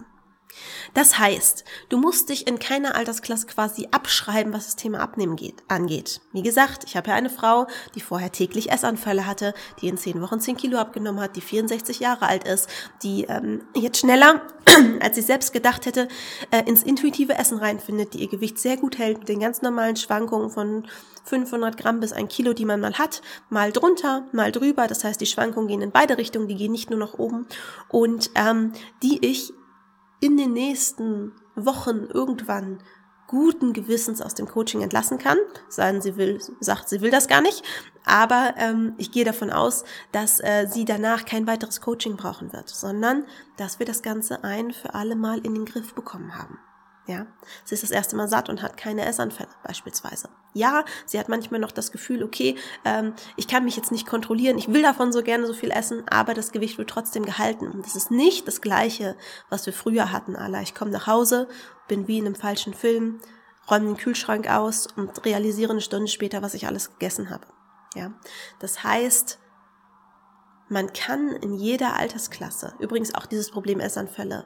Das 0.93 1.19
heißt, 1.19 1.63
du 1.89 1.97
musst 1.97 2.29
dich 2.29 2.47
in 2.47 2.59
keiner 2.59 2.95
Altersklasse 2.95 3.47
quasi 3.47 3.87
abschreiben, 3.91 4.53
was 4.53 4.65
das 4.65 4.75
Thema 4.75 4.99
Abnehmen 4.99 5.35
geht, 5.35 5.55
angeht. 5.67 6.21
Wie 6.33 6.41
gesagt, 6.41 6.83
ich 6.85 6.95
habe 6.95 7.09
ja 7.09 7.15
eine 7.15 7.29
Frau, 7.29 7.67
die 7.95 8.01
vorher 8.01 8.31
täglich 8.31 8.71
Essanfälle 8.71 9.25
hatte, 9.25 9.53
die 9.81 9.87
in 9.87 9.97
zehn 9.97 10.21
Wochen 10.21 10.39
zehn 10.39 10.57
Kilo 10.57 10.77
abgenommen 10.77 11.21
hat, 11.21 11.35
die 11.35 11.41
64 11.41 11.99
Jahre 11.99 12.27
alt 12.27 12.47
ist, 12.47 12.69
die 13.03 13.23
ähm, 13.23 13.61
jetzt 13.75 13.99
schneller, 13.99 14.41
als 14.99 15.15
sie 15.15 15.21
selbst 15.21 15.53
gedacht 15.53 15.85
hätte, 15.85 16.07
äh, 16.51 16.63
ins 16.65 16.83
intuitive 16.83 17.33
Essen 17.33 17.57
reinfindet, 17.57 18.13
die 18.13 18.19
ihr 18.19 18.29
Gewicht 18.29 18.59
sehr 18.59 18.77
gut 18.77 18.97
hält, 18.97 19.19
mit 19.19 19.29
den 19.29 19.39
ganz 19.39 19.61
normalen 19.61 19.95
Schwankungen 19.95 20.49
von 20.49 20.87
500 21.23 21.77
Gramm 21.77 21.99
bis 21.99 22.13
ein 22.13 22.27
Kilo, 22.27 22.53
die 22.53 22.65
man 22.65 22.79
mal 22.79 22.97
hat, 22.97 23.21
mal 23.49 23.71
drunter, 23.71 24.25
mal 24.31 24.51
drüber. 24.51 24.87
Das 24.87 25.03
heißt, 25.03 25.21
die 25.21 25.25
Schwankungen 25.25 25.67
gehen 25.67 25.81
in 25.81 25.91
beide 25.91 26.17
Richtungen, 26.17 26.47
die 26.47 26.55
gehen 26.55 26.71
nicht 26.71 26.89
nur 26.89 26.99
nach 26.99 27.13
oben 27.13 27.45
und 27.89 28.31
ähm, 28.35 28.73
die 29.03 29.25
ich 29.25 29.53
in 30.21 30.37
den 30.37 30.53
nächsten 30.53 31.33
Wochen 31.55 32.05
irgendwann 32.05 32.79
guten 33.27 33.71
Gewissens 33.71 34.21
aus 34.21 34.35
dem 34.35 34.45
Coaching 34.45 34.81
entlassen 34.81 35.17
kann. 35.17 35.37
Sagen 35.69 36.01
sie 36.01 36.17
will, 36.17 36.39
sagt, 36.59 36.89
sie 36.89 37.01
will 37.01 37.11
das 37.11 37.27
gar 37.27 37.41
nicht. 37.41 37.63
Aber 38.05 38.53
ähm, 38.57 38.93
ich 38.97 39.11
gehe 39.11 39.23
davon 39.25 39.51
aus, 39.51 39.83
dass 40.11 40.39
äh, 40.41 40.67
sie 40.69 40.85
danach 40.85 41.25
kein 41.25 41.47
weiteres 41.47 41.81
Coaching 41.81 42.17
brauchen 42.17 42.51
wird, 42.51 42.69
sondern 42.69 43.25
dass 43.57 43.79
wir 43.79 43.85
das 43.85 44.01
Ganze 44.01 44.43
ein 44.43 44.71
für 44.71 44.93
alle 44.93 45.15
Mal 45.15 45.39
in 45.39 45.53
den 45.53 45.65
Griff 45.65 45.93
bekommen 45.93 46.37
haben. 46.37 46.59
Ja, 47.07 47.25
sie 47.65 47.73
ist 47.73 47.83
das 47.83 47.89
erste 47.89 48.15
Mal 48.15 48.27
satt 48.27 48.47
und 48.47 48.61
hat 48.61 48.77
keine 48.77 49.05
Essanfälle 49.05 49.49
beispielsweise. 49.63 50.29
Ja, 50.53 50.85
sie 51.05 51.19
hat 51.19 51.29
manchmal 51.29 51.59
noch 51.59 51.71
das 51.71 51.91
Gefühl, 51.91 52.23
okay, 52.23 52.55
ähm, 52.85 53.13
ich 53.37 53.47
kann 53.47 53.65
mich 53.65 53.75
jetzt 53.75 53.91
nicht 53.91 54.05
kontrollieren, 54.05 54.59
ich 54.59 54.71
will 54.71 54.83
davon 54.83 55.11
so 55.11 55.23
gerne 55.23 55.47
so 55.47 55.53
viel 55.53 55.71
essen, 55.71 56.03
aber 56.09 56.35
das 56.35 56.51
Gewicht 56.51 56.77
wird 56.77 56.91
trotzdem 56.91 57.25
gehalten. 57.25 57.67
Und 57.67 57.85
das 57.85 57.95
ist 57.95 58.11
nicht 58.11 58.47
das 58.47 58.61
Gleiche, 58.61 59.15
was 59.49 59.65
wir 59.65 59.73
früher 59.73 60.11
hatten, 60.11 60.35
Alla. 60.35 60.61
Ich 60.61 60.75
komme 60.75 60.91
nach 60.91 61.07
Hause, 61.07 61.49
bin 61.87 62.07
wie 62.07 62.19
in 62.19 62.27
einem 62.27 62.35
falschen 62.35 62.75
Film, 62.75 63.19
räume 63.69 63.87
den 63.87 63.97
Kühlschrank 63.97 64.47
aus 64.47 64.87
und 64.95 65.25
realisiere 65.25 65.71
eine 65.71 65.81
Stunde 65.81 66.07
später, 66.07 66.43
was 66.43 66.53
ich 66.53 66.67
alles 66.67 66.91
gegessen 66.91 67.31
habe. 67.31 67.47
Ja, 67.95 68.13
das 68.59 68.83
heißt, 68.83 69.39
man 70.69 70.93
kann 70.93 71.31
in 71.31 71.55
jeder 71.55 71.97
Altersklasse, 71.97 72.75
übrigens 72.79 73.15
auch 73.15 73.25
dieses 73.25 73.49
Problem 73.49 73.79
Essanfälle, 73.79 74.45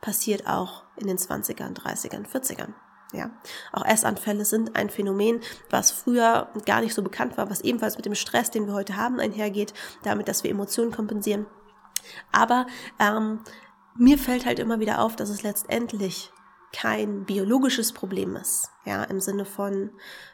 passiert 0.00 0.46
auch 0.46 0.84
in 0.96 1.06
den 1.06 1.18
20ern, 1.18 1.74
30ern, 1.74 2.26
40ern. 2.26 2.72
Ja, 3.12 3.30
auch 3.72 3.84
Essanfälle 3.84 4.44
sind 4.44 4.76
ein 4.76 4.88
Phänomen, 4.88 5.40
was 5.68 5.90
früher 5.90 6.48
gar 6.64 6.80
nicht 6.80 6.94
so 6.94 7.02
bekannt 7.02 7.36
war, 7.36 7.50
was 7.50 7.60
ebenfalls 7.60 7.96
mit 7.96 8.06
dem 8.06 8.14
Stress, 8.14 8.50
den 8.50 8.66
wir 8.66 8.74
heute 8.74 8.96
haben, 8.96 9.18
einhergeht, 9.18 9.74
damit, 10.04 10.28
dass 10.28 10.44
wir 10.44 10.50
Emotionen 10.50 10.92
kompensieren. 10.92 11.46
Aber 12.30 12.66
ähm, 13.00 13.40
mir 13.96 14.16
fällt 14.16 14.46
halt 14.46 14.60
immer 14.60 14.78
wieder 14.78 15.00
auf, 15.00 15.16
dass 15.16 15.28
es 15.28 15.42
letztendlich 15.42 16.30
kein 16.72 17.24
biologisches 17.24 17.92
Problem 17.92 18.36
ist. 18.36 18.70
Ja, 18.84 19.02
im 19.04 19.20
Sinne 19.20 19.44
von, 19.44 19.90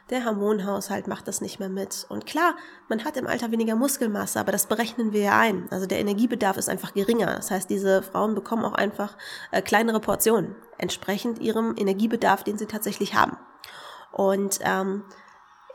der 0.09 0.25
Hormonhaushalt 0.25 1.07
macht 1.07 1.27
das 1.27 1.41
nicht 1.41 1.59
mehr 1.59 1.69
mit. 1.69 2.05
Und 2.09 2.25
klar, 2.25 2.55
man 2.87 3.03
hat 3.03 3.17
im 3.17 3.27
Alter 3.27 3.51
weniger 3.51 3.75
Muskelmasse, 3.75 4.39
aber 4.39 4.51
das 4.51 4.67
berechnen 4.67 5.13
wir 5.13 5.21
ja 5.21 5.39
ein. 5.39 5.67
Also 5.71 5.85
der 5.85 5.99
Energiebedarf 5.99 6.57
ist 6.57 6.69
einfach 6.69 6.93
geringer. 6.93 7.35
Das 7.35 7.51
heißt, 7.51 7.69
diese 7.69 8.03
Frauen 8.03 8.35
bekommen 8.35 8.65
auch 8.65 8.73
einfach 8.73 9.17
äh, 9.51 9.61
kleinere 9.61 9.99
Portionen, 9.99 10.55
entsprechend 10.77 11.39
ihrem 11.39 11.75
Energiebedarf, 11.77 12.43
den 12.43 12.57
sie 12.57 12.67
tatsächlich 12.67 13.15
haben. 13.15 13.37
Und 14.11 14.59
ähm, 14.61 15.03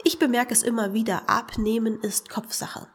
ich 0.05 0.19
bemerke 0.19 0.55
es 0.55 0.63
immer 0.63 0.95
wieder, 0.95 1.29
abnehmen 1.29 2.01
ist 2.01 2.29
Kopfsache. 2.29 2.89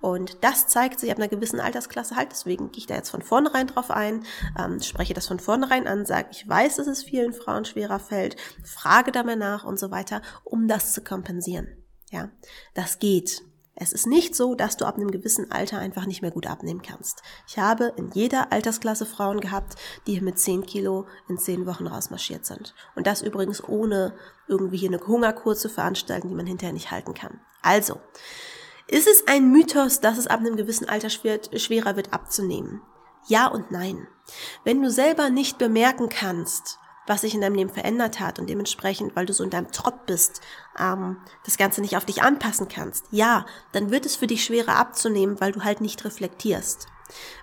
Und 0.00 0.42
das 0.42 0.66
zeigt 0.66 1.00
sich 1.00 1.10
ab 1.10 1.18
einer 1.18 1.28
gewissen 1.28 1.60
Altersklasse 1.60 2.16
halt. 2.16 2.32
Deswegen 2.32 2.72
gehe 2.72 2.78
ich 2.78 2.86
da 2.86 2.94
jetzt 2.94 3.10
von 3.10 3.22
vornherein 3.22 3.66
drauf 3.66 3.90
ein, 3.90 4.24
ähm, 4.58 4.80
spreche 4.80 5.14
das 5.14 5.26
von 5.26 5.38
vornherein 5.38 5.86
an, 5.86 6.06
sage, 6.06 6.28
ich 6.30 6.48
weiß, 6.48 6.76
dass 6.76 6.86
es 6.86 7.02
vielen 7.02 7.32
Frauen 7.32 7.64
schwerer 7.64 8.00
fällt, 8.00 8.36
frage 8.64 9.12
da 9.12 9.22
mal 9.22 9.36
nach 9.36 9.64
und 9.64 9.78
so 9.78 9.90
weiter, 9.90 10.22
um 10.44 10.68
das 10.68 10.92
zu 10.92 11.02
kompensieren. 11.02 11.68
Ja, 12.10 12.30
das 12.74 12.98
geht. 12.98 13.42
Es 13.82 13.92
ist 13.92 14.06
nicht 14.06 14.34
so, 14.34 14.54
dass 14.54 14.76
du 14.76 14.84
ab 14.84 14.96
einem 14.96 15.10
gewissen 15.10 15.50
Alter 15.50 15.78
einfach 15.78 16.04
nicht 16.04 16.20
mehr 16.20 16.30
gut 16.30 16.46
abnehmen 16.46 16.82
kannst. 16.82 17.22
Ich 17.48 17.58
habe 17.58 17.94
in 17.96 18.10
jeder 18.10 18.52
Altersklasse 18.52 19.06
Frauen 19.06 19.40
gehabt, 19.40 19.76
die 20.06 20.20
mit 20.20 20.38
10 20.38 20.66
Kilo 20.66 21.06
in 21.28 21.38
10 21.38 21.64
Wochen 21.64 21.86
rausmarschiert 21.86 22.44
sind. 22.44 22.74
Und 22.94 23.06
das 23.06 23.22
übrigens 23.22 23.64
ohne 23.66 24.12
irgendwie 24.48 24.76
hier 24.76 24.90
eine 24.90 25.00
Hungerkur 25.00 25.56
zu 25.56 25.70
veranstalten, 25.70 26.28
die 26.28 26.34
man 26.34 26.46
hinterher 26.46 26.74
nicht 26.74 26.90
halten 26.90 27.14
kann. 27.14 27.40
Also, 27.62 27.98
ist 28.90 29.06
es 29.06 29.28
ein 29.28 29.52
Mythos, 29.52 30.00
dass 30.00 30.18
es 30.18 30.26
ab 30.26 30.40
einem 30.40 30.56
gewissen 30.56 30.88
Alter 30.88 31.10
schwerer 31.10 31.94
wird 31.96 32.12
abzunehmen? 32.12 32.82
Ja 33.28 33.46
und 33.46 33.70
nein. 33.70 34.08
Wenn 34.64 34.82
du 34.82 34.90
selber 34.90 35.30
nicht 35.30 35.58
bemerken 35.58 36.08
kannst, 36.08 36.78
was 37.06 37.20
sich 37.20 37.34
in 37.34 37.40
deinem 37.40 37.54
Leben 37.54 37.70
verändert 37.70 38.18
hat 38.18 38.38
und 38.38 38.48
dementsprechend, 38.48 39.14
weil 39.14 39.26
du 39.26 39.32
so 39.32 39.44
in 39.44 39.50
deinem 39.50 39.70
Trott 39.70 40.06
bist, 40.06 40.40
ähm, 40.78 41.18
das 41.44 41.56
Ganze 41.56 41.80
nicht 41.80 41.96
auf 41.96 42.04
dich 42.04 42.22
anpassen 42.22 42.68
kannst, 42.68 43.06
ja, 43.10 43.46
dann 43.72 43.90
wird 43.90 44.06
es 44.06 44.16
für 44.16 44.26
dich 44.26 44.44
schwerer 44.44 44.76
abzunehmen, 44.76 45.40
weil 45.40 45.52
du 45.52 45.62
halt 45.62 45.80
nicht 45.80 46.04
reflektierst. 46.04 46.88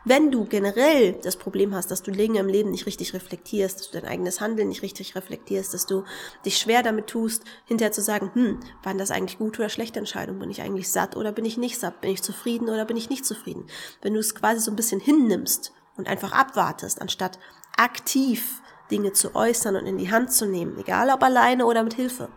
Wenn 0.05 0.31
du 0.31 0.45
generell 0.45 1.13
das 1.13 1.35
Problem 1.35 1.73
hast, 1.73 1.91
dass 1.91 2.03
du 2.03 2.11
Dinge 2.11 2.39
im 2.39 2.47
Leben 2.47 2.71
nicht 2.71 2.85
richtig 2.85 3.13
reflektierst, 3.13 3.79
dass 3.79 3.91
du 3.91 3.99
dein 3.99 4.09
eigenes 4.09 4.41
Handeln 4.41 4.67
nicht 4.69 4.81
richtig 4.81 5.15
reflektierst, 5.15 5.73
dass 5.73 5.85
du 5.85 6.03
dich 6.45 6.57
schwer 6.57 6.83
damit 6.83 7.07
tust, 7.07 7.43
hinterher 7.65 7.91
zu 7.91 8.01
sagen, 8.01 8.31
hm, 8.33 8.59
waren 8.83 8.97
das 8.97 9.11
eigentlich 9.11 9.37
gute 9.37 9.61
oder 9.61 9.69
schlechte 9.69 9.99
Entscheidungen? 9.99 10.39
Bin 10.39 10.51
ich 10.51 10.61
eigentlich 10.61 10.91
satt 10.91 11.15
oder 11.15 11.31
bin 11.31 11.45
ich 11.45 11.57
nicht 11.57 11.79
satt? 11.79 12.01
Bin 12.01 12.11
ich 12.11 12.23
zufrieden 12.23 12.69
oder 12.69 12.85
bin 12.85 12.97
ich 12.97 13.09
nicht 13.09 13.25
zufrieden? 13.25 13.67
Wenn 14.01 14.13
du 14.13 14.19
es 14.19 14.35
quasi 14.35 14.59
so 14.61 14.71
ein 14.71 14.75
bisschen 14.75 14.99
hinnimmst 14.99 15.73
und 15.97 16.07
einfach 16.07 16.31
abwartest, 16.31 17.01
anstatt 17.01 17.39
aktiv 17.75 18.61
Dinge 18.91 19.13
zu 19.13 19.35
äußern 19.35 19.75
und 19.75 19.85
in 19.85 19.97
die 19.97 20.11
Hand 20.11 20.31
zu 20.31 20.45
nehmen, 20.45 20.77
egal 20.77 21.09
ob 21.09 21.21
alleine 21.23 21.65
oder 21.65 21.83
mit 21.83 21.93
Hilfe, 21.93 22.29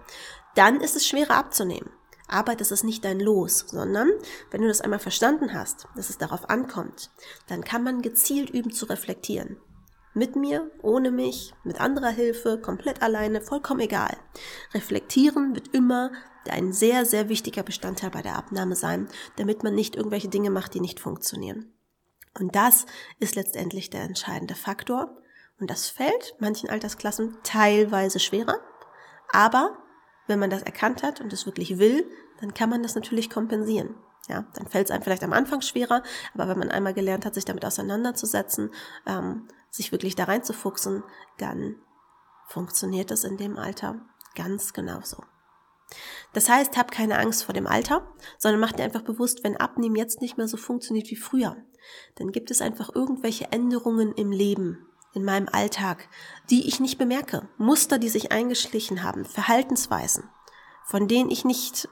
dann 0.55 0.81
ist 0.81 0.97
es 0.97 1.07
schwerer 1.07 1.37
abzunehmen. 1.37 1.91
Das 2.31 2.71
ist 2.71 2.85
nicht 2.85 3.05
dein 3.05 3.21
Los, 3.21 3.65
sondern 3.69 4.11
wenn 4.51 4.63
du 4.63 4.69
das 4.69 4.81
einmal 4.81 4.99
verstanden 4.99 5.53
hast, 5.53 5.87
dass 5.97 6.11
es 6.11 6.19
darauf 6.19 6.49
ankommt, 6.49 7.11
dann 7.49 7.65
kann 7.65 7.83
man 7.83 8.03
gezielt 8.03 8.51
üben 8.51 8.71
zu 8.71 8.87
reflektieren. 8.87 9.57
Mit 10.15 10.35
mir, 10.37 10.71
ohne 10.83 11.11
mich, 11.11 11.55
mit 11.63 11.81
anderer 11.81 12.11
Hilfe, 12.11 12.61
komplett 12.61 13.03
alleine, 13.03 13.41
vollkommen 13.41 13.81
egal. 13.81 14.17
Reflektieren 14.75 15.55
wird 15.55 15.75
immer 15.75 16.11
ein 16.49 16.73
sehr, 16.73 17.05
sehr 17.05 17.29
wichtiger 17.29 17.63
Bestandteil 17.63 18.11
bei 18.11 18.23
der 18.23 18.37
Abnahme 18.37 18.75
sein, 18.75 19.09
damit 19.37 19.63
man 19.63 19.75
nicht 19.75 19.95
irgendwelche 19.95 20.29
Dinge 20.29 20.51
macht, 20.51 20.75
die 20.75 20.81
nicht 20.81 20.99
funktionieren. 20.99 21.73
Und 22.39 22.57
das 22.57 22.87
ist 23.19 23.37
letztendlich 23.37 23.91
der 23.91 24.03
entscheidende 24.03 24.55
Faktor. 24.55 25.17
Und 25.61 25.71
das 25.71 25.89
fällt 25.89 26.35
manchen 26.39 26.71
Altersklassen 26.71 27.37
teilweise 27.43 28.19
schwerer, 28.19 28.59
aber 29.33 29.77
wenn 30.31 30.39
man 30.39 30.49
das 30.49 30.63
erkannt 30.63 31.03
hat 31.03 31.21
und 31.21 31.33
es 31.33 31.45
wirklich 31.45 31.79
will, 31.79 32.11
dann 32.41 32.55
kann 32.55 32.71
man 32.71 32.83
das 32.83 32.95
natürlich 32.95 33.29
kompensieren. 33.29 33.95
Ja, 34.29 34.47
dann 34.55 34.67
fällt 34.67 34.87
es 34.87 34.91
einem 34.91 35.03
vielleicht 35.03 35.25
am 35.25 35.33
Anfang 35.33 35.61
schwerer, 35.61 36.03
aber 36.35 36.49
wenn 36.49 36.59
man 36.59 36.71
einmal 36.71 36.95
gelernt 36.95 37.27
hat, 37.27 37.35
sich 37.35 37.45
damit 37.45 37.65
auseinanderzusetzen, 37.65 38.71
ähm, 39.07 39.49
sich 39.71 39.93
wirklich 39.93 40.15
da 40.15 40.25
reinzufuchsen, 40.25 41.03
dann 41.39 41.77
funktioniert 42.47 43.11
das 43.11 43.25
in 43.25 43.37
dem 43.37 43.59
Alter 43.59 44.01
ganz 44.35 44.73
genauso. 44.73 45.25
Das 46.33 46.49
heißt, 46.49 46.77
hab 46.77 46.93
keine 46.93 47.19
Angst 47.19 47.45
vor 47.45 47.55
dem 47.55 47.67
Alter, 47.67 48.07
sondern 48.39 48.61
mach 48.61 48.73
dir 48.73 48.85
einfach 48.85 49.03
bewusst, 49.03 49.43
wenn 49.43 49.57
Abnehmen 49.57 49.97
jetzt 49.97 50.21
nicht 50.21 50.37
mehr 50.37 50.47
so 50.47 50.57
funktioniert 50.57 51.11
wie 51.11 51.17
früher, 51.17 51.57
dann 52.17 52.31
gibt 52.31 52.51
es 52.51 52.61
einfach 52.61 52.95
irgendwelche 52.95 53.51
Änderungen 53.51 54.13
im 54.13 54.31
Leben, 54.31 54.87
in 55.13 55.25
meinem 55.25 55.49
Alltag, 55.51 56.09
die 56.51 56.69
ich 56.69 56.81
nicht 56.81 56.99
bemerke, 56.99 57.49
Muster, 57.59 57.99
die 57.99 58.09
sich 58.09 58.33
eingeschlichen 58.33 59.03
haben, 59.03 59.25
Verhaltensweisen, 59.25 60.29
von 60.85 61.09
denen 61.09 61.31
ich 61.31 61.45
nicht 61.45 61.89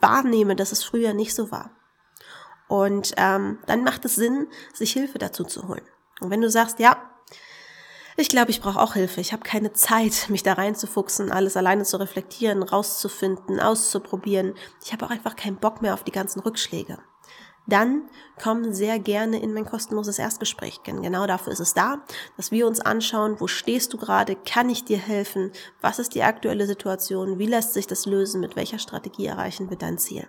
wahrnehme, 0.00 0.56
dass 0.56 0.72
es 0.72 0.84
früher 0.84 1.14
nicht 1.14 1.34
so 1.34 1.50
war. 1.50 1.70
Und 2.68 3.14
ähm, 3.16 3.58
dann 3.66 3.82
macht 3.82 4.04
es 4.04 4.14
Sinn, 4.14 4.46
sich 4.72 4.92
Hilfe 4.92 5.18
dazu 5.18 5.44
zu 5.44 5.66
holen. 5.66 5.82
Und 6.20 6.30
wenn 6.30 6.40
du 6.40 6.48
sagst, 6.48 6.78
ja, 6.78 6.96
ich 8.16 8.28
glaube, 8.28 8.50
ich 8.50 8.60
brauche 8.60 8.78
auch 8.78 8.94
Hilfe. 8.94 9.20
Ich 9.20 9.32
habe 9.32 9.42
keine 9.42 9.72
Zeit, 9.72 10.26
mich 10.28 10.42
da 10.42 10.52
reinzufuchsen, 10.52 11.32
alles 11.32 11.56
alleine 11.56 11.84
zu 11.84 11.98
reflektieren, 11.98 12.62
rauszufinden, 12.62 13.58
auszuprobieren. 13.58 14.54
Ich 14.84 14.92
habe 14.92 15.06
auch 15.06 15.10
einfach 15.10 15.36
keinen 15.36 15.56
Bock 15.56 15.82
mehr 15.82 15.94
auf 15.94 16.04
die 16.04 16.12
ganzen 16.12 16.40
Rückschläge 16.40 16.98
dann 17.70 18.08
komm 18.42 18.72
sehr 18.72 18.98
gerne 18.98 19.40
in 19.40 19.54
mein 19.54 19.64
kostenloses 19.64 20.18
Erstgespräch. 20.18 20.78
Denn 20.86 21.02
genau 21.02 21.26
dafür 21.26 21.52
ist 21.52 21.60
es 21.60 21.74
da, 21.74 22.02
dass 22.36 22.50
wir 22.50 22.66
uns 22.66 22.80
anschauen, 22.80 23.36
wo 23.38 23.46
stehst 23.46 23.92
du 23.92 23.98
gerade, 23.98 24.36
kann 24.36 24.68
ich 24.68 24.84
dir 24.84 24.98
helfen, 24.98 25.52
was 25.80 25.98
ist 25.98 26.14
die 26.14 26.22
aktuelle 26.22 26.66
Situation, 26.66 27.38
wie 27.38 27.46
lässt 27.46 27.74
sich 27.74 27.86
das 27.86 28.06
lösen, 28.06 28.40
mit 28.40 28.56
welcher 28.56 28.78
Strategie 28.78 29.26
erreichen 29.26 29.70
wir 29.70 29.78
dein 29.78 29.98
Ziel. 29.98 30.26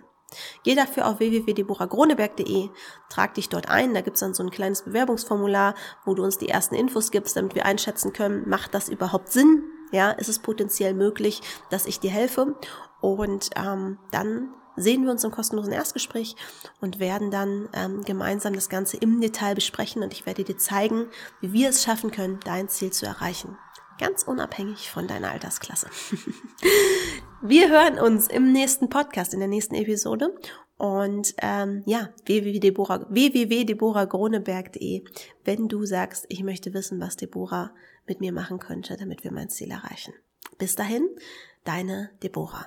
Geh 0.62 0.74
dafür 0.74 1.08
auf 1.08 1.18
www.deboragroneberg.de, 1.18 2.70
trag 3.10 3.34
dich 3.34 3.48
dort 3.48 3.68
ein, 3.68 3.94
da 3.94 4.00
gibt's 4.00 4.20
dann 4.20 4.34
so 4.34 4.42
ein 4.42 4.50
kleines 4.50 4.82
Bewerbungsformular, 4.82 5.74
wo 6.04 6.14
du 6.14 6.22
uns 6.22 6.38
die 6.38 6.48
ersten 6.48 6.74
Infos 6.74 7.10
gibst, 7.10 7.36
damit 7.36 7.54
wir 7.54 7.66
einschätzen 7.66 8.12
können, 8.12 8.48
macht 8.48 8.74
das 8.74 8.88
überhaupt 8.88 9.30
Sinn? 9.30 9.64
Ja, 9.90 10.10
ist 10.10 10.28
es 10.28 10.38
potenziell 10.38 10.94
möglich, 10.94 11.42
dass 11.68 11.84
ich 11.84 12.00
dir 12.00 12.10
helfe? 12.10 12.56
Und 13.02 13.50
ähm, 13.56 13.98
dann 14.10 14.54
sehen 14.76 15.04
wir 15.04 15.10
uns 15.10 15.24
im 15.24 15.30
kostenlosen 15.30 15.72
Erstgespräch 15.72 16.36
und 16.80 16.98
werden 16.98 17.30
dann 17.30 17.68
ähm, 17.72 18.02
gemeinsam 18.02 18.54
das 18.54 18.68
Ganze 18.68 18.96
im 18.96 19.20
Detail 19.20 19.54
besprechen 19.54 20.02
und 20.02 20.12
ich 20.12 20.26
werde 20.26 20.44
dir 20.44 20.58
zeigen, 20.58 21.06
wie 21.40 21.52
wir 21.52 21.68
es 21.68 21.82
schaffen 21.82 22.10
können, 22.10 22.40
dein 22.44 22.68
Ziel 22.68 22.92
zu 22.92 23.06
erreichen. 23.06 23.56
Ganz 23.98 24.22
unabhängig 24.22 24.90
von 24.90 25.06
deiner 25.06 25.30
Altersklasse. 25.30 25.88
wir 27.42 27.68
hören 27.68 27.98
uns 27.98 28.26
im 28.26 28.52
nächsten 28.52 28.88
Podcast, 28.88 29.34
in 29.34 29.40
der 29.40 29.48
nächsten 29.48 29.74
Episode. 29.74 30.34
Und 30.76 31.34
ähm, 31.40 31.82
ja, 31.86 32.08
www.deborah.groneberg.de, 32.24 35.04
wenn 35.44 35.68
du 35.68 35.84
sagst, 35.84 36.26
ich 36.28 36.42
möchte 36.42 36.74
wissen, 36.74 37.00
was 37.00 37.16
Deborah 37.16 37.72
mit 38.06 38.20
mir 38.20 38.32
machen 38.32 38.58
könnte, 38.58 38.96
damit 38.96 39.22
wir 39.22 39.30
mein 39.30 39.48
Ziel 39.48 39.70
erreichen. 39.70 40.12
Bis 40.58 40.74
dahin, 40.74 41.08
deine 41.64 42.10
Deborah. 42.22 42.66